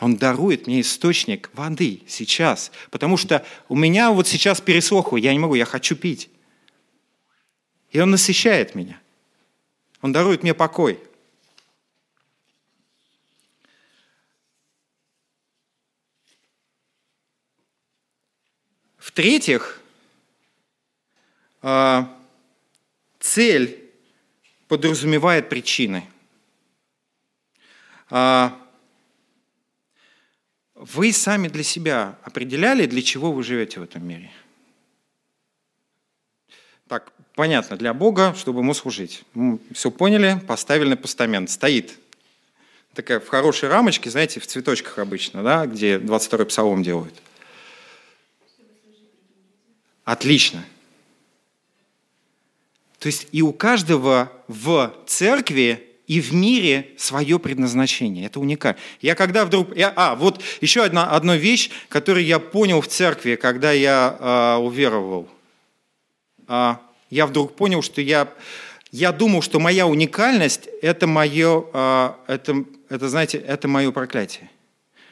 Он 0.00 0.16
дарует 0.16 0.66
мне 0.66 0.80
источник 0.80 1.50
воды 1.54 2.02
сейчас, 2.06 2.70
потому 2.90 3.16
что 3.16 3.44
у 3.68 3.74
меня 3.74 4.10
вот 4.10 4.28
сейчас 4.28 4.60
пересохло, 4.60 5.16
я 5.16 5.32
не 5.32 5.38
могу, 5.38 5.54
я 5.54 5.64
хочу 5.64 5.96
пить. 5.96 6.30
И 7.90 7.98
он 7.98 8.10
насыщает 8.10 8.74
меня. 8.74 9.00
Он 10.00 10.12
дарует 10.12 10.42
мне 10.42 10.54
покой. 10.54 11.00
В-третьих, 18.98 19.80
а, 21.62 22.14
цель 23.18 23.90
подразумевает 24.68 25.48
причины. 25.48 26.06
Вы 30.78 31.12
сами 31.12 31.48
для 31.48 31.64
себя 31.64 32.16
определяли, 32.22 32.86
для 32.86 33.02
чего 33.02 33.32
вы 33.32 33.42
живете 33.42 33.80
в 33.80 33.82
этом 33.82 34.06
мире? 34.06 34.30
Так, 36.86 37.12
понятно, 37.34 37.76
для 37.76 37.92
Бога, 37.92 38.32
чтобы 38.38 38.60
ему 38.60 38.74
служить. 38.74 39.24
Все 39.72 39.90
поняли, 39.90 40.40
поставили 40.46 40.90
на 40.90 40.96
постамент. 40.96 41.50
Стоит 41.50 41.98
такая 42.94 43.18
в 43.18 43.26
хорошей 43.26 43.68
рамочке, 43.68 44.08
знаете, 44.08 44.38
в 44.38 44.46
цветочках 44.46 45.00
обычно, 45.00 45.42
да, 45.42 45.66
где 45.66 45.98
22-й 45.98 46.46
псалом 46.46 46.84
делают. 46.84 47.14
Отлично. 50.04 50.64
То 53.00 53.08
есть 53.08 53.26
и 53.32 53.42
у 53.42 53.52
каждого 53.52 54.32
в 54.46 54.94
церкви 55.08 55.87
и 56.08 56.22
в 56.22 56.32
мире 56.32 56.88
свое 56.96 57.38
предназначение. 57.38 58.26
Это 58.26 58.40
уникально. 58.40 58.78
Я 59.02 59.14
когда 59.14 59.44
вдруг... 59.44 59.76
Я, 59.76 59.92
а, 59.94 60.14
вот 60.14 60.42
еще 60.62 60.82
одна, 60.82 61.10
одна 61.10 61.36
вещь, 61.36 61.70
которую 61.90 62.24
я 62.24 62.38
понял 62.38 62.80
в 62.80 62.88
церкви, 62.88 63.36
когда 63.36 63.72
я 63.72 64.16
э, 64.18 64.56
уверовал. 64.56 65.28
Э, 66.48 66.76
я 67.10 67.26
вдруг 67.26 67.54
понял, 67.54 67.82
что 67.82 68.00
я, 68.00 68.32
я 68.90 69.12
думал, 69.12 69.42
что 69.42 69.60
моя 69.60 69.86
уникальность– 69.86 70.66
это 70.82 71.06
мое, 71.06 71.66
э, 71.74 72.12
это, 72.26 72.64
это, 72.88 73.08
знаете, 73.10 73.36
это 73.36 73.68
мое 73.68 73.92
проклятие. 73.92 74.50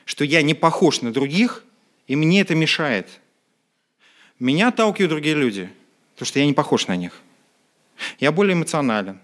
Что 0.07 0.25
я 0.25 0.41
не 0.41 0.55
похож 0.55 1.03
на 1.03 1.13
других, 1.13 1.63
и 2.07 2.17
мне 2.17 2.41
это 2.41 2.55
мешает. 2.55 3.21
Меня 4.39 4.69
отталкивают 4.69 5.11
другие 5.11 5.35
люди, 5.35 5.69
потому 6.15 6.27
что 6.27 6.39
я 6.39 6.47
не 6.47 6.55
похож 6.55 6.87
на 6.87 6.97
них. 6.97 7.21
Я 8.19 8.33
более 8.33 8.55
эмоционален. 8.55 9.21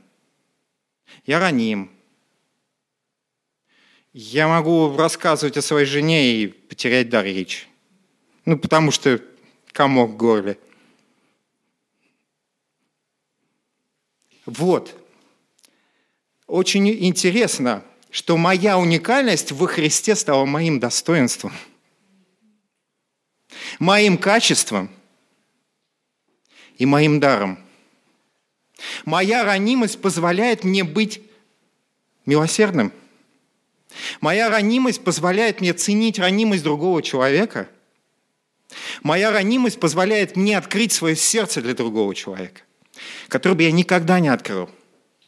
Я 1.25 1.38
раним. 1.38 1.90
Я 4.12 4.48
могу 4.48 4.94
рассказывать 4.96 5.57
о 5.57 5.62
своей 5.62 5.87
жене 5.87 6.35
и 6.35 6.46
потерять 6.48 7.09
дар 7.09 7.25
речи. 7.25 7.66
Ну, 8.44 8.59
потому 8.59 8.90
что 8.90 9.20
комок 9.72 10.11
в 10.11 10.16
горле. 10.16 10.59
Вот. 14.44 14.98
Очень 16.46 16.90
интересно, 16.90 17.85
что 18.11 18.37
моя 18.37 18.79
уникальность 18.79 19.53
во 19.53 19.66
Христе 19.66 20.14
стала 20.14 20.44
моим 20.44 20.81
достоинством, 20.81 21.53
моим 23.79 24.18
качеством 24.18 24.90
и 26.77 26.85
моим 26.85 27.20
даром– 27.20 27.59
Моя 29.05 29.45
ранимость 29.45 30.01
позволяет 30.01 30.64
мне 30.64 30.85
быть 30.85 31.23
милосердным. 32.27 32.92
Моя 34.21 34.49
ранимость 34.49 35.05
позволяет 35.05 35.61
мне 35.61 35.73
ценить 35.73 36.18
ранимость 36.18 36.62
другого 36.62 37.03
человека. 37.03 37.68
Моя 39.03 39.31
ранимость 39.31 39.81
позволяет 39.81 40.37
мне 40.37 40.57
открыть 40.57 40.92
свое 40.92 41.14
сердце 41.14 41.61
для 41.61 41.75
другого 41.75 42.14
человека, 42.14 42.62
которое 43.29 43.55
бы 43.55 43.62
я 43.64 43.73
никогда 43.73 44.18
не 44.18 44.29
открыл, 44.29 44.71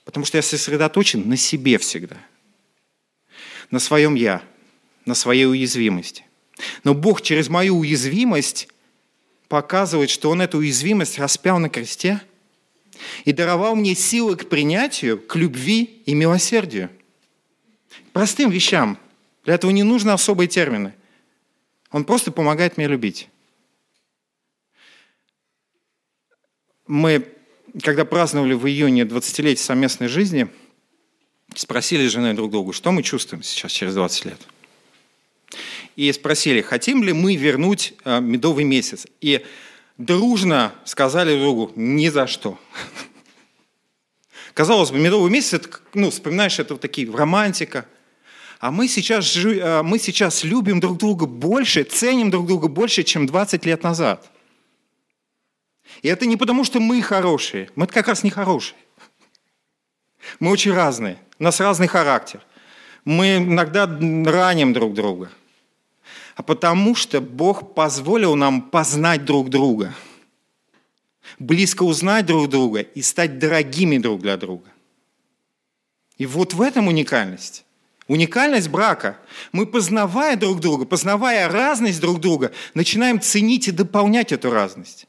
потому 0.05 0.25
что 0.25 0.39
я 0.39 0.43
сосредоточен 0.43 1.29
на 1.29 1.37
себе 1.37 1.77
всегда, 1.79 2.17
на 3.71 3.79
своем 3.79 4.15
«я», 4.15 4.43
на 5.05 5.15
своей 5.15 5.45
уязвимости. 5.45 6.25
Но 6.85 6.95
Бог 6.95 7.21
через 7.21 7.51
мою 7.51 7.77
уязвимость 7.77 8.69
показывает, 9.49 10.09
что 10.09 10.31
Он 10.31 10.41
эту 10.41 10.59
уязвимость 10.59 11.19
распял 11.19 11.59
на 11.59 11.69
кресте– 11.69 12.23
и 13.25 13.33
даровал 13.33 13.77
мне 13.77 13.95
силы 13.95 14.37
к 14.37 14.49
принятию, 14.49 15.19
к 15.19 15.37
любви 15.37 16.03
и 16.07 16.15
милосердию. 16.15 16.91
Простым 18.13 18.51
вещам. 18.51 18.99
Для 19.45 19.55
этого 19.55 19.71
не 19.71 19.83
нужны 19.83 20.11
особые 20.11 20.49
термины. 20.49 20.95
Он 21.91 22.05
просто 22.05 22.33
помогает 22.33 22.77
мне 22.77 22.87
любить. 22.87 23.29
Мы, 26.87 27.27
когда 27.83 28.05
праздновали 28.05 28.55
в 28.55 28.67
июне 28.67 29.03
20-летие 29.03 29.57
совместной 29.57 30.09
жизни, 30.09 30.49
спросили 31.55 32.07
с 32.09 32.13
женой 32.13 32.35
друг 32.35 32.51
другу, 32.51 32.73
что 32.73 32.91
мы 32.93 33.03
чувствуем 33.03 33.43
сейчас, 33.43 33.73
через 33.73 33.95
20 33.95 34.25
лет. 34.27 34.41
И 35.97 36.11
спросили, 36.13 36.61
хотим 36.61 37.05
ли 37.05 37.13
мы 37.13 37.37
вернуть 37.37 37.95
э, 38.05 38.21
медовый 38.21 38.65
месяц. 38.65 39.07
И 39.21 39.45
дружно 39.99 40.75
сказали 40.85 41.39
другу 41.39 41.73
«ни 41.77 42.09
за 42.09 42.27
что». 42.27 42.59
Казалось 44.55 44.93
бы, 44.93 44.99
медовый 44.99 45.31
месяц, 45.31 45.55
это, 45.55 45.69
ну, 45.95 46.11
вспоминаешь, 46.11 46.61
это 46.61 46.75
вот 46.75 46.81
такие 46.81 47.11
романтика. 47.11 47.87
А 48.61 48.71
мы 48.71 48.87
сейчас, 48.87 49.37
э, 49.37 49.83
мы 49.83 49.99
сейчас 49.99 50.45
любим 50.45 50.79
друг 50.79 50.97
друга 50.99 51.27
больше, 51.27 51.83
ценим 51.83 52.31
друг 52.31 52.47
друга 52.47 52.69
больше, 52.69 53.03
чем 53.03 53.27
20 53.27 53.67
лет 53.67 53.83
назад. 53.83 54.31
И 56.03 56.09
это 56.09 56.25
не 56.27 56.37
потому, 56.37 56.63
что 56.63 56.79
мы 56.79 57.03
хорошие. 57.03 57.69
Мы 57.75 57.89
как 57.89 58.07
раз 58.07 58.23
не 58.23 58.31
хорошие. 58.31 58.79
Мы 60.39 60.53
очень 60.53 60.73
разные. 60.73 61.19
У 61.41 61.43
нас 61.43 61.59
разный 61.59 61.89
характер. 61.89 62.41
Мы 63.05 63.39
иногда 63.39 63.87
раним 63.87 64.73
друг 64.73 64.95
друга– 64.95 65.31
а 66.35 66.43
потому 66.43 66.95
что 66.95 67.21
Бог 67.21 67.75
позволил 67.75 68.35
нам 68.35 68.63
познать 68.63 69.25
друг 69.25 69.51
друга, 69.51 69.95
близко 71.39 71.85
узнать 71.85 72.27
друг 72.27 72.49
друга 72.49 72.81
и 72.81 73.03
стать 73.03 73.39
дорогими 73.39 73.99
друг 73.99 74.21
для 74.21 74.37
друга. 74.37 74.69
И 76.17 76.27
вот 76.27 76.55
в 76.55 76.63
этом 76.63 76.89
уникальность. 76.89 77.65
Уникальность 78.07 78.69
брака. 78.69 79.19
Мы, 79.53 79.67
познавая 79.67 80.37
друг 80.37 80.61
друга, 80.61 80.85
познавая 80.85 81.49
разность 81.49 82.01
друг 82.01 82.21
друга, 82.21 82.53
начинаем 82.75 83.21
ценить 83.21 83.69
и 83.69 83.73
дополнять 83.73 84.31
эту 84.31 84.51
разность. 84.51 85.07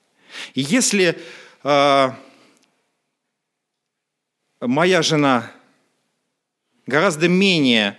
И 0.53 0.61
если 0.61 1.19
э, 1.63 2.11
моя 4.61 5.01
жена 5.01 5.51
гораздо 6.88 7.27
менее, 7.27 7.97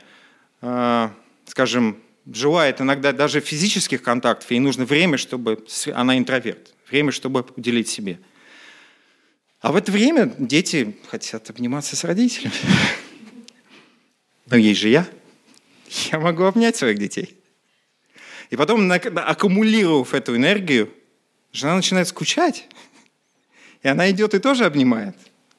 э, 0.62 1.10
скажем, 1.44 2.00
желает 2.32 2.80
иногда 2.80 3.12
даже 3.12 3.40
физических 3.40 4.02
контактов, 4.02 4.50
ей 4.50 4.60
нужно 4.60 4.84
время, 4.84 5.18
чтобы... 5.18 5.64
Она 5.94 6.18
интроверт. 6.18 6.74
Время, 6.90 7.12
чтобы 7.12 7.44
уделить 7.56 7.88
себе. 7.88 8.18
А 9.60 9.72
в 9.72 9.76
это 9.76 9.90
время 9.90 10.32
дети 10.38 10.96
хотят 11.08 11.50
обниматься 11.50 11.96
с 11.96 12.04
родителями. 12.04 12.54
Но 14.46 14.56
есть 14.56 14.80
же 14.80 14.88
я. 14.88 15.06
Я 16.12 16.20
могу 16.20 16.44
обнять 16.44 16.76
своих 16.76 16.98
детей. 16.98 17.36
И 18.50 18.56
потом, 18.56 18.90
аккумулировав 18.90 20.14
эту 20.14 20.36
энергию, 20.36 20.92
жена 21.52 21.76
начинает 21.76 22.08
скучать. 22.08 22.68
И 23.82 23.88
она 23.88 24.10
идет 24.10 24.34
и 24.34 24.38
тоже 24.38 24.64
обнимает. 24.64 25.16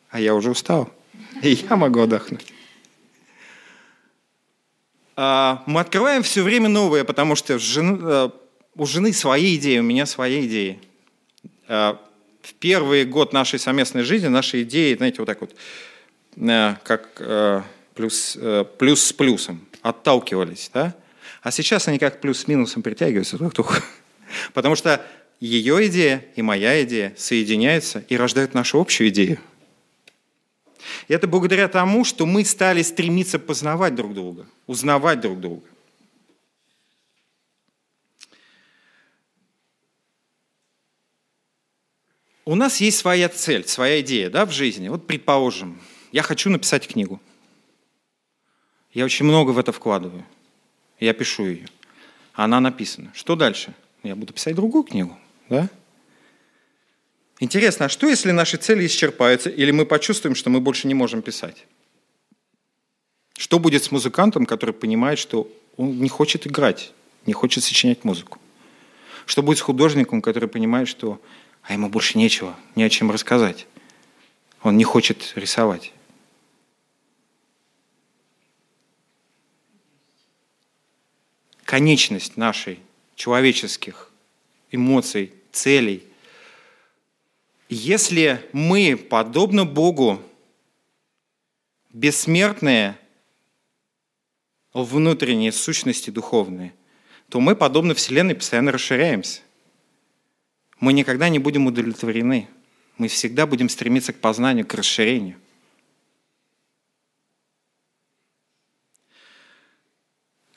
А 0.09 0.19
я 0.19 0.35
уже 0.35 0.51
устал. 0.51 0.93
И 1.41 1.49
я 1.69 1.75
могу 1.75 2.01
отдохнуть. 2.01 2.53
А, 5.19 5.63
мы 5.65 5.81
открываем 5.81 6.21
все 6.21 6.43
время 6.43 6.69
новое, 6.69 7.03
потому 7.03 7.35
что 7.35 7.55
э, 7.55 8.29
у 8.75 8.85
жены 8.85 9.11
свои 9.13 9.55
идеи, 9.55 9.79
у 9.79 9.83
меня 9.83 10.05
свои 10.05 10.45
идеи. 10.45 10.79
А, 11.67 11.99
в 12.43 12.53
первый 12.53 13.03
год 13.03 13.33
нашей 13.33 13.57
совместной 13.57 14.03
жизни 14.03 14.27
наши 14.27 14.61
идеи, 14.61 14.93
знаете, 14.93 15.17
вот 15.17 15.25
так 15.25 15.41
вот, 15.41 15.55
э, 16.35 16.75
как 16.83 17.09
э, 17.17 17.63
плюс, 17.95 18.37
плюс 18.77 19.03
с 19.03 19.11
плюсом, 19.11 19.65
отталкивались. 19.81 20.69
Да? 20.71 20.95
А 21.41 21.49
сейчас 21.49 21.87
они 21.87 21.97
как 21.97 22.21
плюс 22.21 22.41
с 22.41 22.47
минусом 22.47 22.83
притягиваются. 22.83 23.39
Потому 24.53 24.75
что 24.75 25.03
ее 25.39 25.87
идея 25.87 26.25
и 26.35 26.43
моя 26.43 26.83
идея 26.83 27.15
соединяются 27.17 28.03
и 28.07 28.17
рождают 28.17 28.53
нашу 28.53 28.79
общую 28.79 29.09
идею. 29.09 29.39
Это 31.07 31.27
благодаря 31.27 31.67
тому, 31.67 32.03
что 32.03 32.25
мы 32.25 32.43
стали 32.43 32.81
стремиться 32.81 33.39
познавать 33.39 33.95
друг 33.95 34.13
друга, 34.13 34.45
узнавать 34.65 35.21
друг 35.21 35.39
друга. 35.39 35.65
У 42.43 42.55
нас 42.55 42.79
есть 42.79 42.97
своя 42.97 43.27
цель, 43.27 43.67
своя 43.67 43.99
идея 44.01 44.29
да, 44.29 44.45
в 44.45 44.51
жизни. 44.51 44.87
Вот 44.87 45.05
предположим, 45.05 45.81
я 46.11 46.21
хочу 46.21 46.49
написать 46.49 46.87
книгу. 46.87 47.21
Я 48.93 49.05
очень 49.05 49.25
много 49.25 49.51
в 49.51 49.59
это 49.59 49.71
вкладываю. 49.71 50.25
Я 50.99 51.13
пишу 51.13 51.45
ее. 51.45 51.67
Она 52.33 52.59
написана. 52.59 53.11
Что 53.13 53.35
дальше? 53.35 53.73
Я 54.03 54.15
буду 54.15 54.33
писать 54.33 54.55
другую 54.55 54.83
книгу. 54.83 55.17
Да? 55.49 55.69
Интересно, 57.39 57.85
а 57.85 57.89
что, 57.89 58.07
если 58.07 58.31
наши 58.31 58.57
цели 58.57 58.85
исчерпаются, 58.87 59.49
или 59.49 59.71
мы 59.71 59.85
почувствуем, 59.85 60.35
что 60.35 60.49
мы 60.49 60.59
больше 60.59 60.87
не 60.87 60.95
можем 60.95 61.21
писать? 61.21 61.65
Что 63.37 63.59
будет 63.59 63.83
с 63.83 63.91
музыкантом, 63.91 64.47
который 64.47 64.73
понимает, 64.73 65.19
что 65.19 65.47
он 65.75 65.99
не 65.99 66.09
хочет 66.09 66.47
играть, 66.47 66.93
не 67.27 67.33
хочет 67.33 67.63
сочинять 67.63 68.03
музыку? 68.03 68.39
Что 69.27 69.43
будет 69.43 69.59
с 69.59 69.61
художником, 69.61 70.21
который 70.21 70.49
понимает, 70.49 70.87
что 70.87 71.21
а 71.61 71.73
ему 71.73 71.89
больше 71.89 72.17
нечего, 72.17 72.55
не 72.75 72.83
о 72.83 72.89
чем 72.89 73.11
рассказать? 73.11 73.67
Он 74.63 74.75
не 74.75 74.83
хочет 74.83 75.33
рисовать. 75.35 75.93
Конечность 81.65 82.37
нашей 82.37 82.79
человеческих 83.15 84.09
эмоций, 84.71 85.33
целей– 85.51 86.03
если 87.69 88.47
мы, 88.53 88.95
подобно 88.95 89.65
Богу, 89.65 90.21
бессмертные 91.91 92.97
внутренние 94.73 95.51
сущности 95.51 96.09
духовные, 96.09 96.73
то 97.29 97.39
мы, 97.39 97.55
подобно 97.55 97.93
Вселенной, 97.93 98.35
постоянно 98.35 98.71
расширяемся. 98.71 99.41
Мы 100.79 100.93
никогда 100.93 101.29
не 101.29 101.39
будем 101.39 101.65
удовлетворены. 101.65 102.47
Мы 102.97 103.07
всегда 103.07 103.45
будем 103.45 103.69
стремиться 103.69 104.13
к 104.13 104.19
познанию, 104.19 104.65
к 104.65 104.73
расширению. 104.73 105.37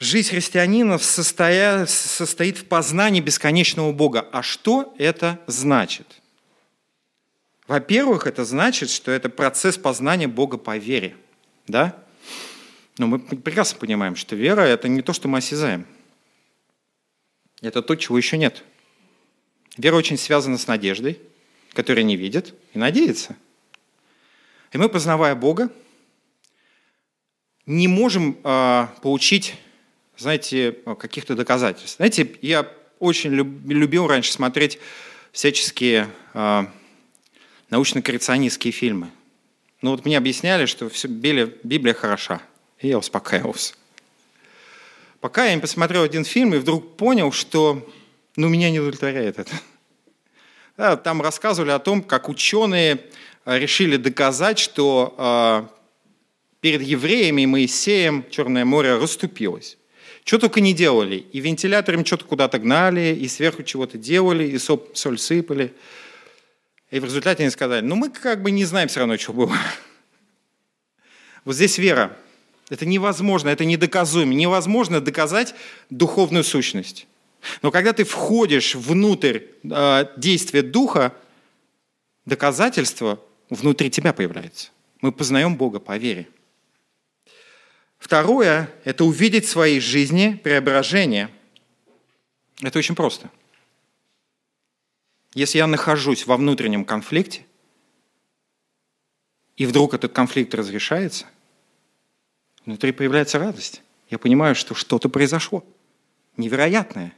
жизнь 0.01 0.31
христианина 0.31 0.99
состоя... 0.99 1.87
состоит 1.87 2.59
в 2.59 2.65
познании 2.65 3.21
бесконечного 3.21 3.93
Бога. 3.93 4.27
А 4.33 4.43
что 4.43 4.93
это 4.99 5.39
значит? 5.47 6.20
Во-первых, 7.71 8.27
это 8.27 8.45
значит, 8.45 8.91
что 8.91 9.13
это 9.13 9.29
процесс 9.29 9.79
познания 9.79 10.27
Бога 10.27 10.59
по 10.59 10.77
вере. 10.77 11.15
Да? 11.69 12.03
Но 12.99 13.07
мы 13.07 13.21
прекрасно 13.21 13.79
понимаем, 13.79 14.17
что 14.17 14.35
вера– 14.35 14.61
это 14.63 14.89
не 14.89 15.03
то, 15.03 15.13
что 15.13 15.29
мы 15.29 15.39
осязаем. 15.39 15.87
Это 17.63 17.81
то, 17.81 17.95
чего 17.95 18.19
еще 18.19 18.39
нет. 18.39 18.65
Вера 19.77 19.95
очень 19.95 20.19
связана 20.19 20.59
с 20.59 20.67
надеждой, 20.67 21.21
которая 21.73 22.03
не 22.03 22.17
видит 22.17 22.55
и 22.75 22.79
надеется. 22.81 23.37
И 24.73 24.77
мы, 24.77 24.89
познавая 24.89 25.37
Бога, 25.37 25.71
не 27.67 27.87
можем 27.87 28.37
э, 28.43 28.87
получить, 29.01 29.55
знаете, 30.17 30.73
каких-то 30.99 31.37
доказательств. 31.37 31.99
Знаете, 31.99 32.35
я 32.43 32.69
очень 32.99 33.31
любил 33.31 34.09
раньше 34.09 34.33
смотреть 34.33 34.81
всяческие 35.31 36.09
э, 36.35 36.67
научно-коррекционистские 37.71 38.73
фильмы. 38.73 39.11
Ну 39.83 39.93
вот 39.93 40.05
мне 40.05 40.19
объясняли, 40.19 40.67
что 40.67 40.89
все, 40.89 41.09
Библия, 41.09 41.95
хороша. 41.95 42.43
И 42.81 42.89
я 42.89 42.99
успокаивался. 42.99 43.75
Пока 45.21 45.47
я 45.47 45.55
не 45.55 45.61
посмотрел 45.61 46.03
один 46.03 46.25
фильм 46.25 46.55
и 46.55 46.59
вдруг 46.59 46.97
понял, 46.97 47.33
что 47.33 47.87
ну, 48.37 48.49
меня 48.49 48.71
не 48.71 48.81
удовлетворяет 48.81 49.39
это. 49.39 49.53
Да, 50.77 50.97
там 50.97 51.21
рассказывали 51.21 51.73
о 51.73 51.79
том, 51.79 52.03
как 52.03 52.31
ученые 52.31 53.01
э, 53.45 53.59
решили 53.59 53.97
доказать, 53.97 54.59
что 54.59 55.15
э, 55.19 55.67
перед 56.63 56.81
евреями 56.81 57.43
и 57.43 57.47
Моисеем 57.47 58.25
Черное 58.31 58.65
море 58.65 58.97
расступилось. 58.97 59.77
Что 60.25 60.39
только 60.39 60.63
не 60.63 60.73
делали. 60.73 61.17
И 61.33 61.41
вентиляторами 61.41 62.05
что-то 62.05 62.25
куда-то 62.25 62.59
гнали, 62.59 63.15
и 63.15 63.29
сверху 63.29 63.63
чего-то 63.63 63.99
делали, 63.99 64.45
и 64.45 64.59
соль 64.59 65.19
сыпали. 65.19 65.75
И 66.91 66.99
в 66.99 67.05
результате 67.05 67.45
они 67.45 67.51
сказали, 67.51 67.81
ну 67.83 67.95
мы 67.95 68.11
как 68.11 68.43
бы 68.43 68.51
не 68.51 68.65
знаем 68.65 68.89
все 68.89 69.01
равно, 69.01 69.17
что 69.17 69.33
было. 69.33 69.57
Вот 71.45 71.55
здесь 71.55 71.79
вера. 71.79 72.17
Это 72.69 72.87
невозможно, 72.87 73.49
это 73.49 73.65
недоказуемо. 73.65 74.35
Невозможно 74.35 75.01
доказать 75.01 75.55
духовную 75.89 76.45
сущность. 76.45 77.07
Но 77.63 77.71
когда 77.71 77.93
ты 77.93 78.05
входишь 78.05 78.75
внутрь 78.75 79.41
э, 79.63 80.07
действия 80.17 80.63
Духа, 80.63 81.15
доказательство 82.27 83.21
внутри 83.49 83.91
тебя 83.91 84.13
появляется. 84.13 84.69
Мы 85.01 85.13
познаем 85.13 85.57
Бога 85.57 85.81
по 85.81 85.97
вере. 85.97 86.29
Второе– 87.99 88.71
это 88.85 89.05
увидеть 89.05 89.47
в 89.47 89.51
своей 89.51 89.81
жизни 89.81 90.39
преображение. 90.43 91.31
Это 92.63 92.79
очень 92.79 92.95
просто. 92.95 93.31
Если 95.35 95.59
я 95.59 95.67
нахожусь 95.67 96.27
во 96.27 96.37
внутреннем 96.37 96.85
конфликте, 96.85 97.47
и 99.57 99.67
вдруг 99.67 99.95
этот 99.95 100.13
конфликт 100.13 100.55
разрешается– 100.55 101.27
Внутри 102.67 102.93
появляется 102.93 103.39
радость. 103.39 103.83
Я 104.11 104.19
понимаю, 104.19 104.55
что 104.55 104.75
что-то 104.75 105.09
произошло. 105.09 105.65
Невероятное. 106.37 107.13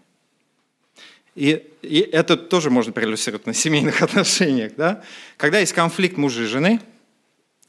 И, 1.34 1.70
и 1.82 2.00
это 2.00 2.36
тоже 2.36 2.70
можно 2.70 2.92
проиллюстрировать 2.92 3.46
на 3.46 3.54
семейных 3.54 4.02
отношениях. 4.02 4.72
Да? 4.76 5.02
Когда 5.36 5.58
есть 5.58 5.72
конфликт 5.72 6.16
мужа 6.16 6.42
и 6.42 6.46
жены, 6.46 6.80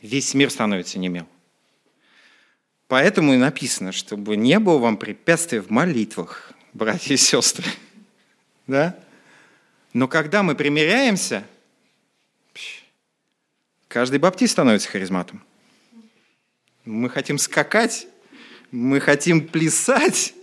весь 0.02 0.34
мир 0.34 0.50
становится 0.50 1.00
немел. 1.00 1.28
Поэтому 2.88 3.34
и 3.34 3.38
написано, 3.38 3.92
чтобы 3.92 4.36
не 4.36 4.60
было 4.60 4.78
вам 4.78 4.98
препятствий 4.98 5.60
в 5.60 5.70
молитвах, 5.70 6.52
братья 6.74 7.14
и 7.14 7.18
сестры. 7.18 7.66
Да? 8.66 8.98
Но 9.94 10.08
когда 10.08 10.42
мы 10.42 10.56
примиряемся, 10.56 11.46
каждый 13.88 14.18
баптист 14.18 14.54
становится 14.54 14.90
харизматом. 14.90 15.44
Мы 16.84 17.10
хотим 17.10 17.38
скакать, 17.38 18.08
мы 18.72 19.00
хотим 19.00 19.48
плясать, 19.48 20.34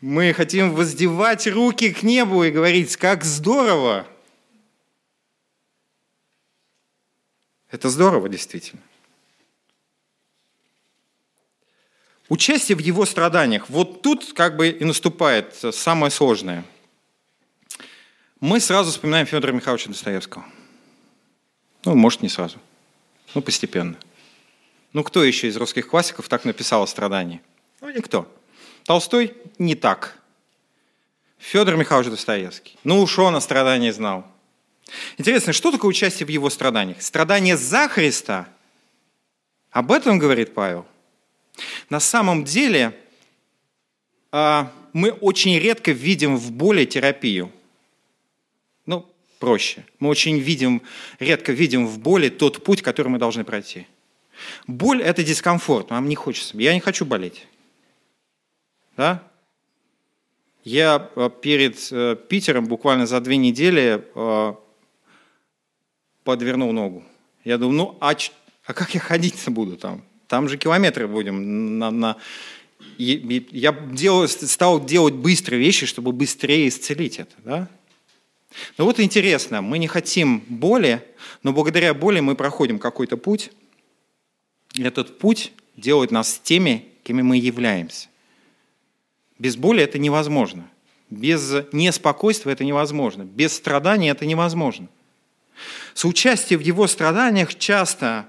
мы 0.00 0.32
хотим 0.32 0.72
воздевать 0.72 1.48
руки 1.48 1.92
к 1.92 2.04
небу 2.04 2.44
и 2.44 2.52
говорить, 2.52 2.96
как 2.96 3.24
здорово. 3.24 4.06
Это 7.70 7.88
здорово, 7.90 8.28
действительно. 8.28 8.80
Участие 12.28 12.76
в 12.76 12.80
его 12.80 13.04
страданиях. 13.04 13.68
Вот 13.68 14.02
тут 14.02 14.32
как 14.32 14.56
бы 14.56 14.68
и 14.68 14.84
наступает 14.84 15.54
самое 15.72 16.12
сложное. 16.12 16.64
Мы 18.44 18.60
сразу 18.60 18.90
вспоминаем 18.90 19.26
Федора 19.26 19.52
Михайловича 19.52 19.88
Достоевского. 19.88 20.44
Ну, 21.84 21.94
может, 21.94 22.22
не 22.22 22.28
сразу. 22.28 22.58
Ну, 23.34 23.42
постепенно– 23.42 23.96
ну, 24.94 25.02
кто 25.02 25.24
еще 25.24 25.48
из 25.48 25.56
русских 25.56 25.88
классиков 25.88 26.28
так 26.28 26.44
написал 26.44 26.84
о 26.84 26.86
страдании? 26.86 27.42
Ну, 27.80 27.90
никто. 27.90 28.32
Толстой 28.84 29.34
не 29.58 29.74
так. 29.74 30.16
Федор 31.38 31.76
Михайлович 31.76 32.10
Достоевский. 32.10 32.78
Ну 32.84 33.02
уж 33.02 33.18
он 33.18 33.34
о 33.34 33.40
страдании 33.40 33.90
знал. 33.90 34.24
Интересно, 35.18 35.52
что 35.52 35.72
такое 35.72 35.88
участие 35.88 36.26
в 36.26 36.30
его 36.30 36.48
страданиях? 36.48 37.02
Страдание 37.02 37.56
за 37.56 37.88
Христа? 37.88 38.48
Об 39.72 39.90
этом 39.90 40.20
говорит 40.20 40.54
Павел. 40.54 40.86
На 41.90 41.98
самом 41.98 42.44
деле 42.44 42.96
а, 44.30 44.72
мы 44.92 45.10
очень 45.10 45.58
редко 45.58 45.90
видим 45.90 46.36
в 46.36 46.52
боли 46.52 46.84
терапию. 46.84 47.50
Проще. 49.38 49.84
Мы 49.98 50.08
очень 50.08 50.38
видим, 50.38 50.82
редко 51.18 51.52
видим 51.52 51.86
в 51.86 51.98
боли 51.98 52.28
тот 52.28 52.64
путь, 52.64 52.82
который 52.82 53.08
мы 53.08 53.18
должны 53.18 53.44
пройти. 53.44 53.86
Боль– 54.66 55.02
это 55.02 55.22
дискомфорт, 55.22 55.90
нам 55.90 56.08
не 56.08 56.14
хочется. 56.14 56.56
Я 56.58 56.74
не 56.74 56.80
хочу 56.80 57.04
болеть. 57.04 57.46
Да? 58.96 59.22
Я 60.64 61.10
э, 61.14 61.30
перед 61.42 61.76
э, 61.92 62.16
Питером 62.28 62.66
буквально 62.66 63.06
за 63.06 63.20
две 63.20 63.36
недели 63.36 64.04
э, 64.14 64.54
подвернул 66.24 66.72
ногу. 66.72 67.04
Я 67.44 67.58
думаю, 67.58 67.76
ну 67.76 67.98
а, 68.00 68.14
а 68.64 68.72
как 68.72 68.94
я 68.94 69.00
ходить-то 69.00 69.50
буду 69.50 69.76
там? 69.76 70.02
Там 70.26 70.48
же 70.48 70.56
километры 70.56 71.06
будем. 71.06 71.78
На, 71.78 71.90
на... 71.90 72.16
Я 72.96 73.72
делал, 73.72 74.26
стал 74.26 74.84
делать 74.84 75.14
быстрые 75.14 75.60
вещи, 75.60 75.84
чтобы 75.84 76.12
быстрее 76.12 76.68
исцелить 76.68 77.18
это. 77.18 77.34
Да? 77.44 77.68
Но 78.78 78.84
вот 78.84 79.00
интересно, 79.00 79.62
мы 79.62 79.78
не 79.78 79.88
хотим 79.88 80.40
боли, 80.48 81.04
но 81.42 81.52
благодаря 81.52 81.94
боли 81.94 82.20
мы 82.20 82.34
проходим 82.34 82.78
какой-то 82.78 83.16
путь, 83.16 83.50
этот 84.76 85.18
путь 85.18 85.52
делает 85.76 86.10
нас 86.10 86.40
теми, 86.42 86.86
кем 87.02 87.24
мы 87.24 87.36
являемся. 87.36 88.08
Без 89.38 89.56
боли 89.56 89.82
это 89.82 89.98
невозможно. 89.98 90.68
Без 91.10 91.52
неспокойствия 91.72 92.52
это 92.52 92.64
невозможно. 92.64 93.22
Без 93.22 93.54
страданий 93.54 94.08
это 94.08 94.26
невозможно. 94.26 94.88
Соучастие 95.92 96.58
в 96.58 96.62
его 96.62 96.86
страданиях 96.86 97.54
часто 97.56 98.28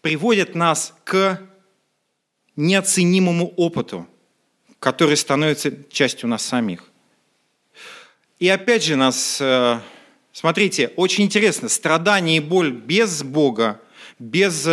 приводит 0.00 0.54
нас 0.54 0.94
к 1.04 1.40
неоценимому 2.56 3.52
опыту, 3.56 4.06
который 4.78 5.16
становится 5.16 5.72
частью 5.90 6.28
нас 6.28 6.44
самих. 6.44 6.91
И 8.42 8.48
опять 8.48 8.82
же 8.82 8.96
нас, 8.96 9.38
э, 9.40 9.78
смотрите, 10.32 10.92
очень 10.96 11.22
интересно, 11.22 11.68
страдание 11.68 12.38
и 12.38 12.40
боль 12.40 12.72
без 12.72 13.22
Бога, 13.22 13.80
без 14.18 14.66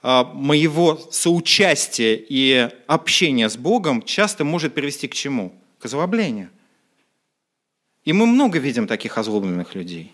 а, 0.00 0.22
моего 0.22 0.96
соучастия 1.10 2.14
и 2.14 2.70
общения 2.86 3.48
с 3.48 3.56
Богом 3.56 4.02
часто 4.02 4.44
может 4.44 4.72
привести 4.72 5.08
к 5.08 5.14
чему? 5.14 5.52
К 5.80 5.86
озлоблению. 5.86 6.48
И 8.04 8.12
мы 8.12 8.26
много 8.26 8.60
видим 8.60 8.86
таких 8.86 9.18
озлобленных 9.18 9.74
людей. 9.74 10.12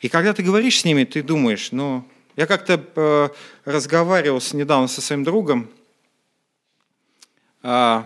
И 0.00 0.08
когда 0.08 0.32
ты 0.32 0.44
говоришь 0.44 0.78
с 0.78 0.84
ними, 0.84 1.02
ты 1.02 1.20
думаешь, 1.24 1.72
ну, 1.72 2.04
я 2.36 2.46
как-то 2.46 2.80
э, 2.94 3.28
разговаривал 3.64 4.40
с, 4.40 4.52
недавно 4.52 4.86
со 4.86 5.00
своим 5.00 5.24
другом, 5.24 5.68
э, 7.64 7.68
э, 7.68 8.02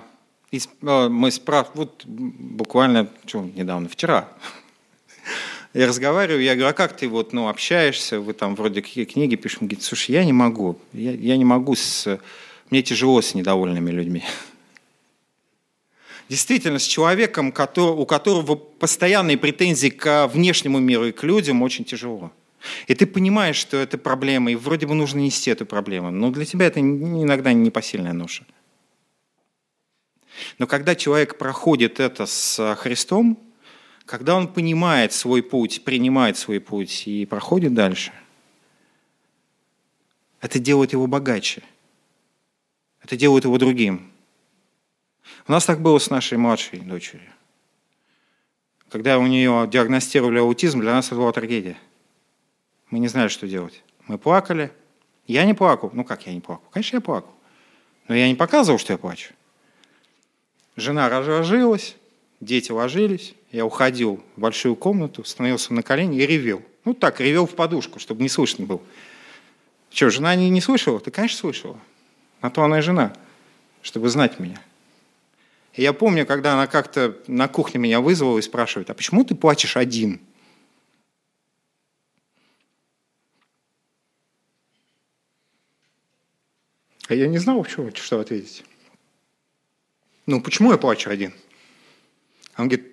мы 1.09 1.31
справ... 1.31 1.71
вот 1.75 2.05
буквально, 2.05 3.09
что, 3.27 3.49
недавно, 3.55 3.89
вчера, 3.89 4.29
я 5.75 5.87
разговариваю, 5.87 6.43
я 6.43 6.55
говорю, 6.55 6.71
а 6.71 6.75
как 6.75 6.97
ты 6.97 7.09
вот, 7.09 7.33
ну, 7.33 7.49
общаешься, 7.49 8.21
вы 8.21 8.35
там 8.35 8.55
вроде 8.55 8.83
какие 8.83 9.05
книги 9.05 9.37
пишем, 9.37 9.67
говорит, 9.67 9.83
слушай, 9.83 10.13
я 10.13 10.25
не 10.25 10.33
могу, 10.33 10.79
я, 10.93 11.13
я 11.13 11.37
не 11.37 11.45
могу 11.45 11.75
с, 11.75 12.21
мне 12.71 12.83
тяжело 12.83 13.23
с 13.23 13.35
недовольными 13.35 13.91
людьми. 13.91 14.25
Действительно, 16.29 16.79
с 16.79 16.85
человеком, 16.85 17.49
у 17.49 18.07
которого 18.07 18.55
постоянные 18.55 19.39
претензии 19.39 19.89
к 19.89 20.29
внешнему 20.29 20.79
миру 20.79 21.07
и 21.07 21.13
к 21.13 21.23
людям, 21.23 21.63
очень 21.63 21.85
тяжело. 21.85 22.31
И 22.87 22.95
ты 22.95 23.07
понимаешь, 23.07 23.57
что 23.57 23.77
это 23.77 23.99
проблема, 23.99 24.53
и 24.53 24.55
вроде 24.55 24.87
бы 24.87 24.95
нужно 24.95 25.21
нести 25.21 25.51
эту 25.51 25.67
проблему, 25.67 26.11
но 26.11 26.31
для 26.31 26.45
тебя 26.45 26.67
это 26.67 26.81
иногда 26.81 27.53
непосильная 27.53 28.13
ноша. 28.13 28.45
Но 30.59 30.67
когда 30.67 30.95
человек 30.95 31.39
проходит 31.39 32.01
это 32.01 32.27
с 32.27 32.75
Христом, 32.77 33.39
когда 34.07 34.35
он 34.37 34.49
понимает 34.49 35.13
свой 35.13 35.43
путь, 35.43 35.85
принимает 35.85 36.37
свой 36.37 36.61
путь 36.61 37.07
и 37.07 37.27
проходит 37.27 37.75
дальше, 37.75 38.13
это 40.41 40.59
делает 40.59 40.93
его 40.93 41.07
богаче. 41.07 41.63
Это 43.01 43.17
делает 43.17 43.45
его 43.45 43.59
другим. 43.59 44.11
У 45.47 45.53
нас 45.53 45.65
так 45.65 45.81
было 45.81 45.99
с 45.99 46.11
нашей 46.11 46.39
младшей 46.39 46.81
дочерью. 46.81 47.31
Когда 48.91 49.19
у 49.19 49.27
нее 49.27 49.69
диагностировали 49.71 50.39
аутизм, 50.39 50.81
для 50.81 50.93
нас 50.93 51.07
это 51.07 51.17
была 51.17 51.33
трагедия. 51.33 51.79
Мы 52.91 52.99
не 52.99 53.09
знали, 53.09 53.29
что 53.29 53.49
делать. 53.49 53.83
Мы 54.07 54.19
плакали. 54.19 54.71
Я 55.27 55.45
не 55.47 55.55
плакал. 55.55 55.91
Ну 55.95 56.05
как 56.05 56.27
я 56.27 56.35
не 56.35 56.41
плакал? 56.41 56.69
Конечно, 56.71 56.97
я 56.97 57.01
плакал. 57.01 57.33
Но 58.09 58.15
я 58.15 58.29
не 58.29 58.35
показывал, 58.35 58.79
что 58.79 58.93
я 58.93 58.99
плачу. 58.99 59.33
Жена 60.77 61.09
разложилась, 61.09 61.97
дети 62.41 62.73
ложились. 62.73 63.35
Я 63.51 63.67
уходил 63.67 64.23
в 64.37 64.41
большую 64.41 64.77
комнату, 64.77 65.25
становился 65.25 65.75
на 65.75 65.83
колени 65.83 66.19
и 66.19 66.27
ревел. 66.27 66.63
Ну 66.85 66.95
так, 66.95 67.21
ревел 67.21 67.47
в 67.47 67.55
подушку, 67.55 67.99
чтобы 67.99 68.23
не 68.23 68.29
слышно 68.29 68.65
было. 68.65 68.81
Что, 69.91 70.11
жена 70.11 70.35
не, 70.35 70.49
не 70.49 70.61
слышала? 70.61 70.99
Ты, 71.01 71.11
конечно, 71.11 71.39
слышала. 71.39 71.79
На 72.41 72.51
то 72.51 72.63
она 72.63 72.79
и 72.79 72.83
жена, 72.83 73.15
чтобы 73.83 74.09
знать 74.09 74.41
меня. 74.41 74.61
И 75.75 75.83
я 75.83 75.93
помню, 75.93 76.27
когда 76.27 76.55
она 76.55 76.67
как-то 76.67 77.17
на 77.27 77.49
кухне 77.49 77.79
меня 77.79 78.01
вызвала 78.01 78.39
и 78.39 78.43
спрашивает, 78.43 78.91
а 78.91 78.95
почему 78.95 79.25
ты 79.25 79.35
плачешь 79.35 79.77
один? 79.77 80.21
А 87.09 87.15
я 87.15 87.27
не 87.29 87.39
знал, 87.39 87.65
что, 87.65 87.95
что 87.95 88.21
ответить. 88.21 88.65
Ну, 90.27 90.41
почему 90.41 90.73
я 90.73 90.79
плачу 90.79 91.11
один? 91.11 91.35
Он 92.57 92.69
говорит, 92.69 92.87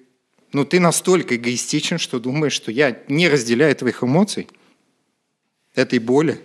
ну 0.52 0.66
ты 0.66 0.80
настолько 0.80 1.36
эгоистичен, 1.36 1.98
что 1.98 2.20
думаешь, 2.20 2.54
что 2.54 2.72
я 2.72 3.04
не 3.08 3.28
разделяю 3.30 3.76
твоих 3.76 4.04
эмоций, 4.04 4.48
этой 5.76 6.00
боли. 6.00 6.42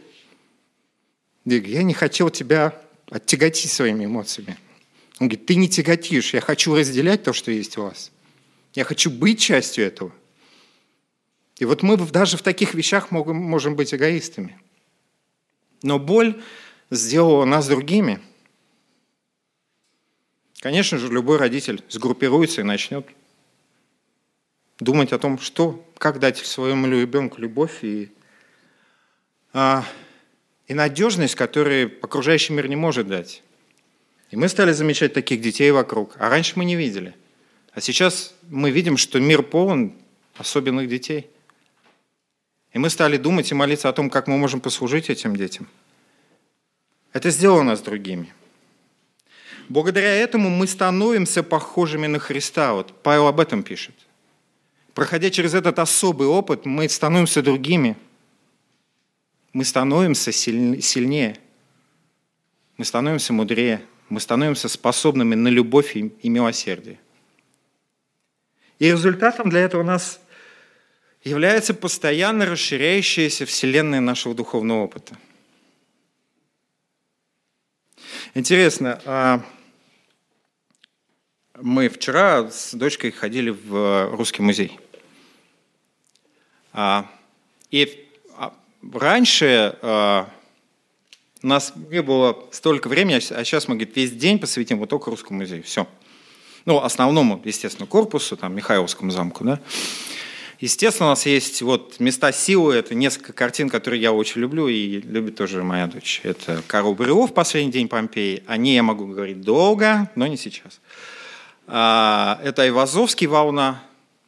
Я 1.44 1.82
не 1.82 1.94
хотел 1.94 2.30
тебя 2.30 2.80
оттяготить 3.10 3.70
своими 3.70 4.04
эмоциями. 4.04 4.58
Он 5.20 5.28
говорит, 5.28 5.46
ты 5.46 5.54
не 5.54 5.68
тяготишь, 5.68 6.34
я 6.34 6.40
хочу 6.40 6.74
разделять 6.74 7.22
то, 7.22 7.32
что 7.32 7.50
есть 7.50 7.78
у 7.78 7.82
вас. 7.82 8.10
Я 8.74 8.84
хочу 8.84 9.10
быть 9.10 9.40
частью 9.40 9.86
этого. 9.86 10.12
И 11.58 11.64
вот 11.64 11.82
мы 11.82 11.96
даже 11.96 12.36
в 12.36 12.42
таких 12.42 12.74
вещах 12.74 13.10
можем, 13.10 13.76
быть 13.76 13.94
эгоистами. 13.94 14.58
Но 15.82 15.98
боль 15.98 16.42
сделала 16.90 17.44
нас 17.44 17.68
другими. 17.68 18.20
Конечно 20.64 20.96
же, 20.96 21.08
любой 21.08 21.36
родитель 21.36 21.84
сгруппируется 21.90 22.62
и 22.62 22.64
начнет 22.64 23.06
думать 24.80 25.12
о 25.12 25.18
том, 25.18 25.38
что, 25.38 25.86
как 25.98 26.18
дать 26.18 26.38
своему 26.38 26.86
ребенку 26.86 27.38
любовь 27.38 27.80
и, 27.84 28.10
а, 29.52 29.84
и 30.66 30.72
надежность, 30.72 31.34
которую 31.34 31.92
окружающий 32.00 32.54
мир 32.54 32.66
не 32.66 32.76
может 32.76 33.08
дать. 33.08 33.42
И 34.30 34.36
мы 34.36 34.48
стали 34.48 34.72
замечать 34.72 35.12
таких 35.12 35.42
детей 35.42 35.70
вокруг, 35.70 36.14
а 36.18 36.30
раньше 36.30 36.54
мы 36.56 36.64
не 36.64 36.76
видели. 36.76 37.14
А 37.74 37.82
сейчас 37.82 38.34
мы 38.48 38.70
видим, 38.70 38.96
что 38.96 39.20
мир 39.20 39.42
полон 39.42 39.92
особенных 40.38 40.88
детей. 40.88 41.28
И 42.72 42.78
мы 42.78 42.88
стали 42.88 43.18
думать 43.18 43.50
и 43.50 43.54
молиться 43.54 43.90
о 43.90 43.92
том, 43.92 44.08
как 44.08 44.28
мы 44.28 44.38
можем 44.38 44.62
послужить 44.62 45.10
этим 45.10 45.36
детям. 45.36 45.68
Это 47.12 47.28
сделало 47.28 47.64
нас 47.64 47.82
другими. 47.82 48.32
Благодаря 49.68 50.12
этому 50.14 50.50
мы 50.50 50.66
становимся 50.66 51.42
похожими 51.42 52.06
на 52.06 52.18
Христа. 52.18 52.74
Вот 52.74 52.92
Павел 53.02 53.26
об 53.26 53.40
этом 53.40 53.62
пишет. 53.62 53.94
Проходя 54.92 55.30
через 55.30 55.54
этот 55.54 55.78
особый 55.78 56.28
опыт, 56.28 56.66
мы 56.66 56.88
становимся 56.88 57.42
другими. 57.42 57.96
Мы 59.52 59.64
становимся 59.64 60.32
сильнее. 60.32 61.36
Мы 62.76 62.84
становимся 62.84 63.32
мудрее 63.32 63.82
мы 64.08 64.20
становимся 64.20 64.68
способными 64.68 65.34
на 65.34 65.48
любовь 65.48 65.96
и 65.96 66.28
милосердие. 66.28 66.98
И 68.78 68.86
результатом 68.86 69.50
для 69.50 69.60
этого 69.60 69.82
у 69.82 69.84
нас 69.84 70.20
является 71.22 71.74
постоянно 71.74 72.46
расширяющаяся 72.46 73.46
вселенная 73.46 74.00
нашего 74.00 74.34
духовного 74.34 74.84
опыта. 74.84 75.16
Интересно, 78.34 79.00
а 79.04 79.44
мы 81.60 81.88
вчера 81.88 82.50
с 82.50 82.74
дочкой 82.74 83.10
ходили 83.10 83.50
в 83.50 84.10
русский 84.16 84.42
музей. 84.42 84.78
А, 86.72 87.06
и 87.70 88.08
а, 88.36 88.52
раньше 88.92 89.76
у 91.42 91.46
нас 91.46 91.74
не 91.90 92.02
было 92.02 92.48
столько 92.50 92.88
времени, 92.88 93.16
а 93.16 93.44
сейчас 93.44 93.68
мы, 93.68 93.76
говорит, 93.76 93.94
весь 93.94 94.12
день 94.12 94.38
посвятим 94.38 94.78
вот 94.78 94.88
только 94.88 95.10
Русскому 95.10 95.40
музею. 95.40 95.62
Все. 95.62 95.86
Ну, 96.64 96.80
основному, 96.80 97.40
естественно, 97.44 97.86
корпусу, 97.86 98.36
там, 98.36 98.56
Михайловскому 98.56 99.10
замку, 99.10 99.44
да. 99.44 99.60
Естественно, 100.58 101.08
у 101.08 101.10
нас 101.10 101.26
есть 101.26 101.60
вот 101.60 102.00
места 102.00 102.32
силы, 102.32 102.76
это 102.76 102.94
несколько 102.94 103.34
картин, 103.34 103.68
которые 103.68 104.00
я 104.00 104.12
очень 104.12 104.40
люблю, 104.40 104.68
и 104.68 105.02
любит 105.02 105.36
тоже 105.36 105.62
моя 105.62 105.86
дочь. 105.86 106.20
Это 106.22 106.62
Карл 106.66 106.94
Брюлов 106.94 107.34
«Последний 107.34 107.70
день 107.70 107.88
Помпеи». 107.88 108.42
О 108.46 108.56
ней 108.56 108.76
я 108.76 108.82
могу 108.82 109.06
говорить 109.06 109.42
долго, 109.42 110.10
но 110.14 110.26
не 110.26 110.38
сейчас. 110.38 110.80
А, 111.66 112.40
это 112.42 112.62
Айвазовский 112.62 113.26
«Волна», 113.26 113.82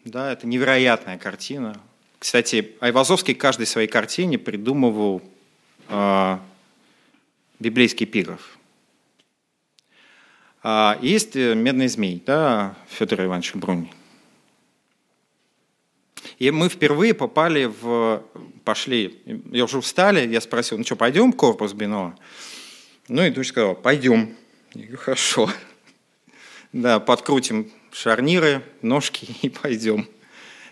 да, 0.04 0.32
это 0.32 0.46
невероятная 0.46 1.18
картина. 1.18 1.78
Кстати, 2.18 2.76
Айвазовский 2.80 3.34
каждой 3.34 3.66
своей 3.66 3.88
картине 3.88 4.38
придумывал 4.38 5.22
а, 5.88 6.40
библейский 7.58 8.06
эпиграф. 8.06 8.56
А 10.62 10.98
есть 11.00 11.36
э, 11.36 11.54
«Медный 11.54 11.86
змей», 11.86 12.22
да, 12.26 12.74
Федор 12.88 13.22
Иванович 13.22 13.54
Бруни. 13.54 13.92
И 16.38 16.50
мы 16.50 16.68
впервые 16.68 17.14
попали 17.14 17.66
в... 17.66 18.22
Пошли, 18.64 19.22
я 19.52 19.64
уже 19.64 19.80
встали, 19.80 20.26
я 20.26 20.40
спросил, 20.40 20.76
ну 20.76 20.84
что, 20.84 20.96
пойдем 20.96 21.32
в 21.32 21.36
корпус 21.36 21.72
Бино? 21.72 22.16
Ну 23.08 23.24
и 23.24 23.30
дочь 23.30 23.48
сказала, 23.48 23.74
пойдем. 23.74 24.36
Я 24.74 24.82
говорю, 24.82 24.98
хорошо. 24.98 25.50
Да, 26.76 27.00
подкрутим 27.00 27.70
шарниры, 27.90 28.62
ножки 28.82 29.34
и 29.42 29.48
пойдем. 29.48 30.06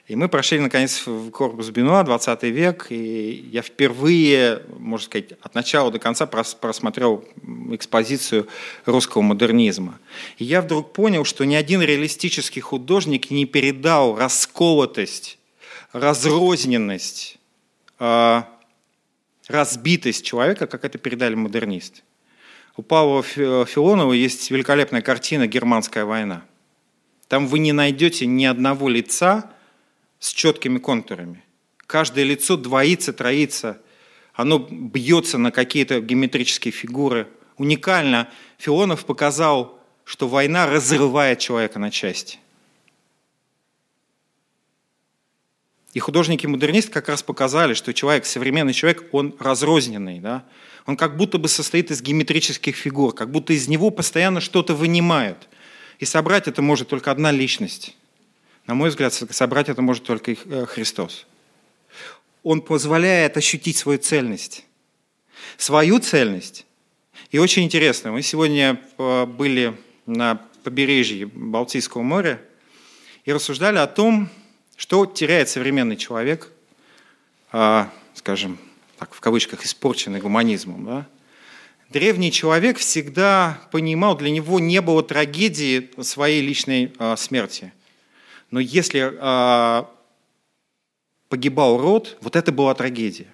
И 0.07 0.17
мы 0.17 0.29
прошли, 0.29 0.61
наконец, 0.61 1.07
в 1.07 1.31
корпус 1.31 1.71
Бенуа, 1.71 2.03
20 2.03 2.43
век, 2.43 2.89
и 2.91 3.49
я 3.51 3.63
впервые, 3.63 4.61
можно 4.79 5.07
сказать, 5.07 5.33
от 5.41 5.55
начала 5.55 5.91
до 5.91 5.99
конца 5.99 6.27
просмотрел 6.27 7.25
экспозицию 7.71 8.49
русского 8.85 9.23
модернизма. 9.23 9.99
И 10.37 10.45
я 10.45 10.61
вдруг 10.61 10.93
понял, 10.93 11.25
что 11.25 11.45
ни 11.45 11.55
один 11.55 11.81
реалистический 11.81 12.61
художник 12.61 13.31
не 13.31 13.47
передал 13.47 14.19
расколотость, 14.19 15.39
разрозненность, 15.95 17.39
а, 17.99 18.47
разбитость 19.49 20.23
человека, 20.23 20.67
как 20.67 20.85
это 20.85 20.99
передали 20.99 21.35
модернисты. 21.35 22.03
У 22.77 22.83
Павла 22.83 23.23
Филонова 23.23 24.13
есть 24.13 24.51
великолепная 24.51 25.01
картина 25.01 25.47
«Германская 25.47 26.05
война». 26.05 26.45
Там 27.29 27.47
вы 27.47 27.59
не 27.59 27.73
найдете 27.73 28.27
ни 28.27 28.45
одного 28.45 28.89
лица, 28.89 29.51
с 30.25 30.33
четкими 30.33 30.79
контурами. 30.79 31.45
Каждое 31.87 32.25
лицо 32.25 32.57
двоится, 32.57 33.13
троится, 33.13 33.83
оно 34.33 34.59
бьется 34.59 35.37
на 35.37 35.51
какие-то 35.51 36.01
геометрические 36.01 36.73
фигуры. 36.73 37.29
Уникально 37.59 38.31
Филонов 38.57 39.05
показал, 39.05 39.79
что 40.05 40.27
война 40.27 40.67
разрывает 40.67 41.41
человека 41.41 41.79
на 41.79 41.91
части. 41.91 42.39
И 45.95 46.01
художники-модернисты 46.01 46.91
как 46.91 47.09
раз 47.09 47.23
показали, 47.23 47.73
что 47.75 47.95
человек, 47.95 48.27
современный 48.27 48.73
человек, 48.73 49.05
он 49.13 49.35
разрозненный. 49.39 50.19
Да? 50.19 50.45
Он 50.87 50.97
как 50.97 51.17
будто 51.17 51.39
бы 51.39 51.49
состоит 51.49 51.93
из 51.93 52.03
геометрических 52.03 52.75
фигур, 52.75 53.15
как 53.15 53.31
будто 53.31 53.53
из 53.53 53.69
него 53.69 53.91
постоянно 53.91 54.41
что-то 54.41 54.75
вынимают. 54.75 55.49
И 56.01 56.05
собрать 56.05 56.49
это 56.49 56.63
может 56.63 56.89
только 56.89 57.13
одна 57.13 57.31
личность. 57.31 57.97
На 58.67 58.75
мой 58.75 58.89
взгляд, 58.89 59.15
собрать 59.15 59.69
это 59.69 59.83
может 59.83 60.03
только 60.03 60.33
э, 60.33 60.67
Христос. 60.67 61.27
Он 62.43 62.61
позволяет 62.61 63.37
ощутить 63.37 63.77
свою 63.77 64.01
цельность. 64.01 64.67
Свою 65.59 66.01
цельность. 66.01 66.67
И 67.31 67.39
очень 67.39 67.63
интересно, 67.63 68.11
мы 68.11 68.23
сегодня 68.23 68.81
э, 68.99 69.27
были 69.27 69.77
на 70.07 70.41
побережье 70.65 71.27
Балтийского 71.27 72.03
моря 72.03 72.41
и 73.25 73.33
рассуждали 73.33 73.79
о 73.79 73.87
том, 73.87 74.29
что 74.77 75.07
теряет 75.07 75.49
современный 75.49 75.97
человек, 75.97 76.51
а, 77.53 77.91
скажем, 78.15 78.59
так, 78.99 79.15
в 79.15 79.21
кавычках, 79.21 79.65
испорченный 79.65 80.21
гуманизмом. 80.21 80.85
Да? 80.85 81.07
древний 81.95 82.33
человек 82.33 82.79
всегда 82.79 83.61
понимал, 83.71 84.17
для 84.17 84.31
него 84.31 84.59
не 84.59 84.81
было 84.81 85.03
трагедии 85.03 85.91
своей 86.03 86.43
личной 86.43 86.93
э, 86.99 87.17
смерти. 87.17 87.73
Но 88.51 88.59
если 88.59 89.13
э, 89.15 89.85
погибал 91.29 91.81
род, 91.81 92.19
вот 92.21 92.35
это 92.35 92.51
была 92.51 92.75
трагедия. 92.75 93.29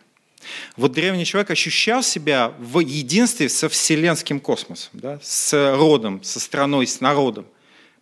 Вот 0.76 0.92
древний 0.92 1.24
человек 1.24 1.50
ощущал 1.50 2.02
себя 2.02 2.52
в 2.58 2.80
единстве 2.80 3.48
со 3.48 3.68
вселенским 3.70 4.40
космосом, 4.40 4.90
да, 4.92 5.18
с 5.22 5.74
родом, 5.76 6.22
со 6.22 6.38
страной, 6.38 6.86
с 6.86 7.00
народом. 7.00 7.46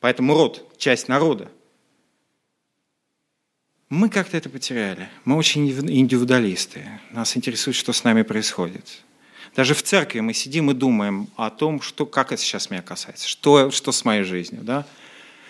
Поэтому 0.00 0.34
род– 0.34 0.64
часть 0.76 1.08
народа. 1.08 1.48
Мы 3.90 4.10
как-то 4.10 4.36
это 4.36 4.50
потеряли. 4.50 5.08
Мы 5.24 5.36
очень 5.36 5.68
индивидуалисты. 5.68 6.86
Нас 7.10 7.36
интересует, 7.36 7.76
что 7.76 7.92
с 7.92 8.04
нами 8.04 8.22
происходит. 8.22 9.02
Даже 9.56 9.74
в 9.74 9.82
церкви 9.82 10.20
мы 10.20 10.34
сидим 10.34 10.70
и 10.70 10.74
думаем 10.74 11.28
о 11.36 11.48
том, 11.50 11.80
что, 11.80 12.04
как 12.04 12.32
это 12.32 12.42
сейчас 12.42 12.70
меня 12.70 12.82
касается, 12.82 13.26
что, 13.26 13.70
что 13.70 13.92
с 13.92 14.04
моей 14.04 14.24
жизнью. 14.24 14.62
Да? 14.62 14.86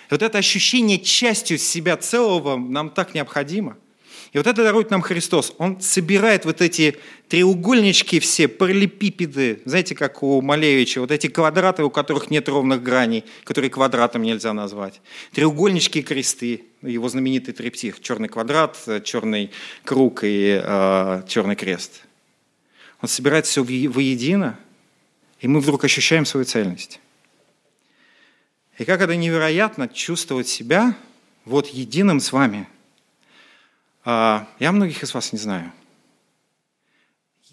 И 0.09 0.13
вот 0.13 0.23
это 0.23 0.39
ощущение 0.39 1.01
частью 1.01 1.59
себя 1.59 1.97
целого 1.97 2.57
нам 2.57 2.91
так 2.91 3.15
необходимо– 3.15 3.77
и 4.33 4.39
вот 4.39 4.47
это 4.47 4.63
дарует 4.63 4.91
нам 4.91 5.01
Христос. 5.01 5.55
Он 5.59 5.81
собирает 5.81 6.45
вот 6.45 6.61
эти 6.61 6.99
треугольнички 7.29 8.21
все, 8.21 8.47
параллелепипеды, 8.47 9.63
знаете, 9.65 9.95
как 9.95 10.23
у 10.23 10.43
Малевича, 10.43 11.01
вот 11.01 11.11
эти 11.11 11.29
квадраты, 11.29 11.83
у 11.83 11.91
которых 11.91 12.31
нет 12.31 12.49
ровных 12.49 12.83
граней, 12.83 13.25
которые 13.45 13.71
квадратом 13.71 14.23
нельзя 14.23 14.53
назвать. 14.53 15.01
Треугольнички 15.33 16.01
и 16.01 16.03
кресты, 16.03 16.65
его 16.83 17.09
знаменитый 17.09 17.55
триптих, 17.55 18.01
черный 18.01 18.29
квадрат, 18.29 18.77
черный 19.05 19.51
круг 19.85 20.21
и 20.25 20.61
э, 20.63 21.23
черный 21.27 21.57
крест. 21.57 22.03
Он 23.01 23.09
собирает 23.09 23.47
все 23.47 23.63
воедино, 23.63 24.59
и 25.41 25.49
мы 25.49 25.61
вдруг 25.61 25.85
ощущаем 25.85 26.27
свою 26.27 26.45
цельность. 26.45 27.01
И 28.77 28.85
как 28.85 29.01
это 29.01 29.17
невероятно 29.17 29.89
чувствовать 29.89 30.49
себя 30.49 30.97
вот 31.47 31.69
единым 31.69 32.21
с 32.21 32.31
вами– 32.31 32.69
я 34.09 34.73
многих 34.73 35.03
из 35.03 35.13
вас 35.13 35.33
не 35.33 35.39
знаю. 35.39 35.71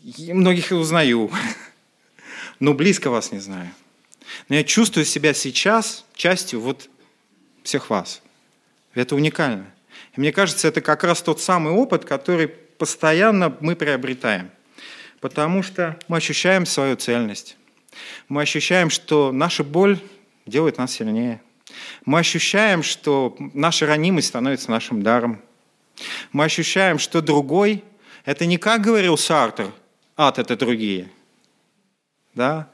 Я 0.02 0.34
многих 0.36 0.72
и 0.72 0.76
узнаю, 0.76 1.30
но 2.60 2.74
близко 2.74 3.10
вас 3.10 3.32
не 3.32 3.40
знаю. 3.40 3.70
Но 4.48 4.56
я 4.56 4.64
чувствую 4.64 5.06
себя 5.06 5.34
сейчас 5.34 6.06
частью 6.14 6.62
вот 6.62 6.90
всех 7.64 7.90
вас. 7.90 8.22
Это 8.94 9.16
уникально. 9.16 9.66
И 10.16 10.20
мне 10.20 10.32
кажется, 10.32 10.68
это 10.68 10.80
как 10.80 11.04
раз 11.04 11.22
тот 11.22 11.42
самый 11.42 11.74
опыт, 11.74 12.06
который 12.06 12.48
постоянно 12.48 13.56
мы 13.60 13.76
приобретаем. 13.76 14.50
Потому 15.20 15.62
что 15.64 16.00
мы 16.08 16.18
ощущаем 16.18 16.66
свою 16.66 16.96
цельность. 16.96 17.58
Мы 18.30 18.42
ощущаем, 18.42 18.90
что 18.90 19.32
наша 19.32 19.64
боль 19.64 20.00
делает 20.46 20.78
нас 20.78 20.94
сильнее. 20.94 21.42
Мы 22.06 22.20
ощущаем, 22.20 22.84
что 22.84 23.36
наша 23.54 23.86
ранимость 23.86 24.28
становится 24.28 24.72
нашим 24.72 25.02
даром. 25.02 25.42
Мы 26.32 26.46
ощущаем, 26.46 27.00
что 27.00 27.22
другой– 27.22 27.84
это 28.26 28.46
не 28.46 28.58
как 28.58 28.82
говорил 28.82 29.18
Сартер, 29.18 29.72
ад– 30.18 30.40
это 30.40 30.56
другие. 30.56 31.10
Да? 32.34 32.70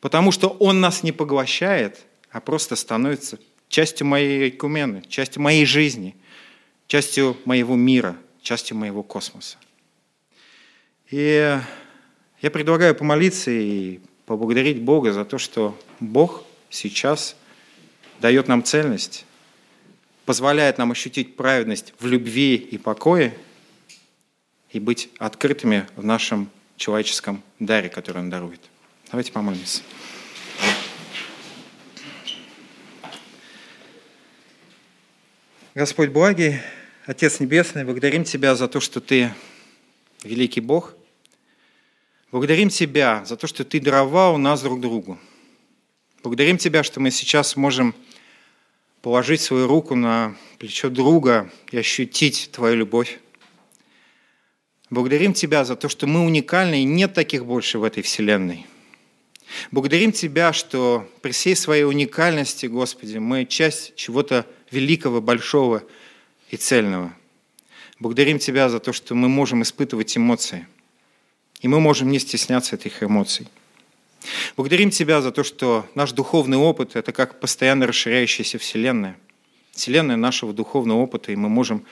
Потому 0.00 0.32
что 0.32 0.48
он 0.48 0.80
нас 0.80 1.02
не 1.02 1.12
поглощает, 1.12 2.04
а 2.30 2.40
просто 2.40 2.76
становится 2.76 3.38
частью 3.68 4.06
моей 4.06 4.50
кумены, 4.50 5.02
частью 5.08 5.42
моей 5.42 5.64
жизни, 5.64 6.16
частью 6.86 7.36
моего 7.44 7.74
мира, 7.76 8.16
частью 8.42 8.76
моего 8.76 9.02
космоса. 9.02 9.56
И 11.10 11.58
я 12.40 12.50
предлагаю 12.50 12.94
помолиться 12.94 13.50
и 13.50 14.00
поблагодарить 14.26 14.80
Бога 14.82 15.12
за 15.12 15.24
то, 15.24 15.38
что 15.38 15.78
Бог 16.00 16.44
сейчас 16.70 17.36
дает 18.20 18.48
нам 18.48 18.64
цельность, 18.64 19.24
позволяет 20.24 20.78
нам 20.78 20.92
ощутить 20.92 21.36
праведность 21.36 21.94
в 21.98 22.06
любви 22.06 22.56
и 22.56 22.78
покое 22.78 23.36
и 24.70 24.78
быть 24.78 25.10
открытыми 25.18 25.86
в 25.96 26.04
нашем 26.04 26.50
человеческом 26.76 27.42
даре, 27.58 27.88
который 27.88 28.18
Он 28.18 28.30
дарует. 28.30 28.60
Давайте 29.10 29.32
помолимся. 29.32 29.82
Господь 35.74 36.10
благий, 36.10 36.60
Отец 37.06 37.40
Небесный, 37.40 37.84
благодарим 37.84 38.24
Тебя 38.24 38.54
за 38.54 38.68
то, 38.68 38.78
что 38.80 39.00
Ты 39.00 39.34
великий 40.22 40.60
Бог. 40.60 40.94
Благодарим 42.30 42.68
Тебя 42.68 43.24
за 43.24 43.36
то, 43.36 43.46
что 43.46 43.64
Ты 43.64 43.80
даровал 43.80 44.38
нас 44.38 44.62
друг 44.62 44.80
другу. 44.80 45.18
Благодарим 46.22 46.58
Тебя, 46.58 46.82
что 46.82 47.00
мы 47.00 47.10
сейчас 47.10 47.56
можем 47.56 47.94
положить 49.02 49.40
свою 49.40 49.66
руку 49.66 49.96
на 49.96 50.36
плечо 50.58 50.88
друга 50.88 51.50
и 51.72 51.76
ощутить 51.76 52.50
Твою 52.52 52.76
любовь. 52.76 53.18
Благодарим 54.90 55.34
Тебя 55.34 55.64
за 55.64 55.76
то, 55.76 55.88
что 55.88 56.06
мы 56.06 56.24
уникальны 56.24 56.82
и 56.82 56.84
нет 56.84 57.12
таких 57.12 57.44
больше 57.44 57.78
в 57.78 57.84
этой 57.84 58.02
вселенной. 58.02 58.66
Благодарим 59.70 60.12
Тебя, 60.12 60.52
что 60.52 61.08
при 61.20 61.32
всей 61.32 61.56
своей 61.56 61.84
уникальности, 61.84 62.66
Господи, 62.66 63.18
мы 63.18 63.44
часть 63.44 63.94
чего-то 63.96 64.46
великого, 64.70 65.20
большого 65.20 65.82
и 66.50 66.56
цельного. 66.56 67.12
Благодарим 67.98 68.38
Тебя 68.38 68.68
за 68.68 68.78
то, 68.78 68.92
что 68.92 69.14
мы 69.14 69.28
можем 69.28 69.62
испытывать 69.62 70.16
эмоции. 70.16 70.66
И 71.60 71.68
мы 71.68 71.80
можем 71.80 72.10
не 72.10 72.18
стесняться 72.18 72.76
этих 72.76 73.02
эмоций. 73.02 73.48
Благодарим 74.56 74.90
Тебя 74.90 75.20
за 75.20 75.32
то, 75.32 75.42
что 75.42 75.86
наш 75.94 76.12
духовный 76.12 76.58
опыт– 76.58 76.92
это 76.96 77.12
как 77.12 77.40
постоянно 77.40 77.86
расширяющаяся 77.86 78.58
Вселенная. 78.58 79.16
Вселенная 79.72 80.16
нашего 80.16 80.52
духовного 80.52 80.98
опыта, 80.98 81.32
и 81.32 81.36
мы 81.36 81.48
можем 81.48 81.84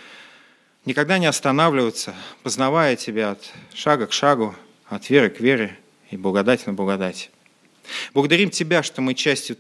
никогда 0.84 1.18
не 1.18 1.26
останавливаться, 1.26 2.14
познавая 2.42 2.96
Тебя 2.96 3.32
от 3.32 3.52
шага 3.74 4.06
к 4.06 4.12
шагу, 4.12 4.54
от 4.88 5.08
веры 5.10 5.30
к 5.30 5.40
вере 5.40 5.78
и 6.10 6.16
благодать 6.16 6.66
на 6.66 6.72
благодать. 6.72 7.30
Благодарим 8.14 8.50
Тебя, 8.50 8.82
что 8.82 9.00
мы 9.00 9.14
частью, 9.14 9.56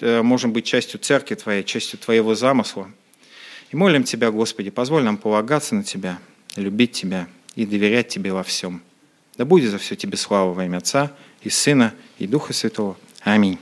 э, 0.00 0.22
можем 0.22 0.52
быть 0.52 0.64
частью 0.64 0.98
Церкви 1.00 1.34
Твоей, 1.34 1.62
частью 1.64 1.98
Твоего 1.98 2.34
замысла. 2.34 2.90
И 3.70 3.76
молим 3.76 4.04
Тебя, 4.04 4.30
Господи, 4.30 4.70
позволь 4.70 5.02
нам 5.02 5.16
полагаться 5.16 5.74
на 5.74 5.84
Тебя, 5.84 6.18
любить 6.56 6.92
Тебя 6.92 7.28
и 7.54 7.66
доверять 7.66 8.08
Тебе 8.08 8.32
во 8.32 8.42
всем. 8.42 8.82
Да 9.36 9.44
будет 9.44 9.70
за 9.70 9.78
все 9.78 9.96
Тебе 9.96 10.16
слава 10.16 10.52
во 10.52 10.64
имя 10.64 10.78
Отца 10.78 11.12
и 11.42 11.50
Сына, 11.50 11.94
и 12.18 12.26
Духа 12.26 12.52
Святого. 12.52 12.96
Аминь. 13.20 13.58